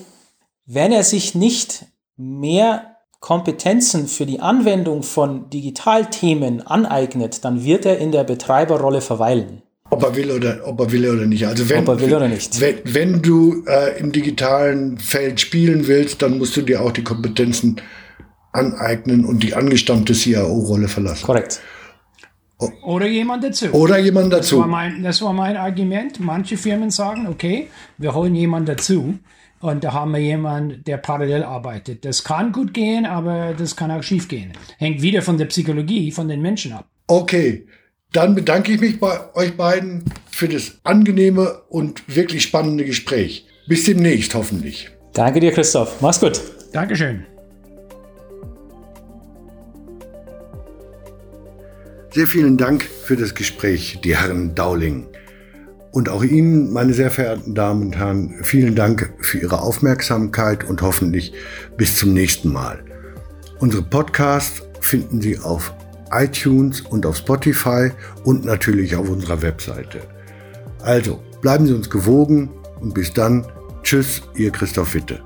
wenn 0.66 0.92
er 0.92 1.04
sich 1.04 1.36
nicht 1.36 1.86
mehr 2.18 2.95
Kompetenzen 3.26 4.08
für 4.08 4.28
die 4.28 4.40
Anwendung 4.40 5.02
von 5.02 5.50
Digitalthemen 5.50 6.62
aneignet, 6.62 7.44
dann 7.44 7.64
wird 7.64 7.84
er 7.88 7.98
in 7.98 8.12
der 8.12 8.24
Betreiberrolle 8.24 9.02
verweilen. 9.02 9.64
Ob 9.90 10.04
er 10.04 10.16
will 10.16 10.30
oder, 10.30 10.60
ob 10.68 10.80
er 10.80 10.92
will 10.92 11.10
oder 11.10 11.26
nicht. 11.26 11.48
Also 11.48 11.68
wenn, 11.68 11.80
ob 11.80 11.88
er 11.88 12.02
will 12.02 12.14
oder 12.14 12.28
nicht. 12.28 12.62
Wenn, 12.62 12.82
wenn 12.84 13.24
du 13.24 13.64
äh, 13.66 14.00
im 14.00 14.12
digitalen 14.12 15.00
Feld 15.00 15.40
spielen 15.40 15.88
willst, 15.88 16.22
dann 16.22 16.38
musst 16.38 16.56
du 16.56 16.62
dir 16.62 16.84
auch 16.84 16.92
die 16.92 17.04
Kompetenzen 17.04 17.82
aneignen 18.52 19.26
und 19.26 19.42
die 19.42 19.56
angestammte 19.56 20.14
CIO-Rolle 20.14 20.88
verlassen. 20.88 21.26
Korrekt. 21.26 21.62
Oder 22.84 23.08
jemand 23.08 23.44
dazu. 23.44 23.72
Oder 23.72 23.98
jemand 23.98 24.34
dazu. 24.34 24.58
Das 24.58 24.62
war, 24.62 24.68
mein, 24.68 25.02
das 25.02 25.22
war 25.24 25.34
mein 25.34 25.58
Argument. 25.58 26.20
Manche 26.20 26.58
Firmen 26.58 26.92
sagen, 26.92 27.26
okay, 27.28 27.70
wir 27.98 28.14
holen 28.14 28.36
jemanden 28.36 28.68
dazu. 28.68 29.16
Und 29.60 29.84
da 29.84 29.94
haben 29.94 30.12
wir 30.12 30.20
jemanden, 30.20 30.84
der 30.84 30.98
parallel 30.98 31.44
arbeitet. 31.44 32.06
Das 32.06 32.24
kann 32.24 32.52
gut 32.52 32.74
gehen, 32.74 33.06
aber 33.06 33.54
das 33.58 33.76
kann 33.76 33.92
auch 33.92 34.04
schief 34.04 34.28
gehen. 34.28 34.54
Hängt 34.78 35.02
wieder 35.02 35.22
von 35.22 35.38
der 35.38 35.46
Psychologie, 35.46 36.12
von 36.12 36.28
den 36.28 36.42
Menschen 36.42 36.74
ab. 36.74 36.88
Okay, 37.08 37.66
dann 38.12 38.36
bedanke 38.36 38.72
ich 38.72 38.80
mich 38.80 39.00
bei 39.00 39.34
euch 39.36 39.58
beiden 39.58 40.04
für 40.30 40.48
das 40.48 40.80
angenehme 40.84 41.62
und 41.70 42.04
wirklich 42.14 42.44
spannende 42.44 42.86
Gespräch. 42.86 43.48
Bis 43.68 43.86
demnächst 43.86 44.36
hoffentlich. 44.36 44.90
Danke 45.14 45.40
dir, 45.40 45.52
Christoph. 45.52 46.02
Mach's 46.02 46.20
gut. 46.20 46.42
Dankeschön. 46.72 47.26
Sehr 52.12 52.28
vielen 52.28 52.58
Dank 52.58 52.84
für 52.84 53.18
das 53.18 53.36
Gespräch, 53.36 54.00
die 54.04 54.16
Herren 54.16 54.56
Dowling. 54.56 55.08
Und 55.96 56.10
auch 56.10 56.26
Ihnen, 56.26 56.74
meine 56.74 56.94
sehr 56.94 57.10
verehrten 57.10 57.56
Damen 57.56 57.84
und 57.84 57.96
Herren, 57.96 58.34
vielen 58.42 58.76
Dank 58.76 59.14
für 59.22 59.38
Ihre 59.38 59.62
Aufmerksamkeit 59.62 60.66
und 60.66 60.82
hoffentlich 60.82 61.32
bis 61.78 61.96
zum 61.96 62.12
nächsten 62.14 62.52
Mal. 62.52 62.84
Unsere 63.60 63.82
Podcasts 63.82 64.62
finden 64.82 65.22
Sie 65.22 65.40
auf 65.40 65.74
iTunes 66.12 66.82
und 66.82 67.06
auf 67.06 67.16
Spotify 67.16 67.92
und 68.26 68.44
natürlich 68.44 68.98
auf 68.98 69.08
unserer 69.08 69.42
Webseite. 69.42 70.02
Also 70.82 71.24
bleiben 71.40 71.66
Sie 71.66 71.74
uns 71.74 71.90
gewogen 71.90 72.50
und 72.82 72.94
bis 72.94 73.14
dann. 73.14 73.46
Tschüss, 73.82 74.22
Ihr 74.36 74.52
Christoph 74.52 74.96
Witte. 74.96 75.22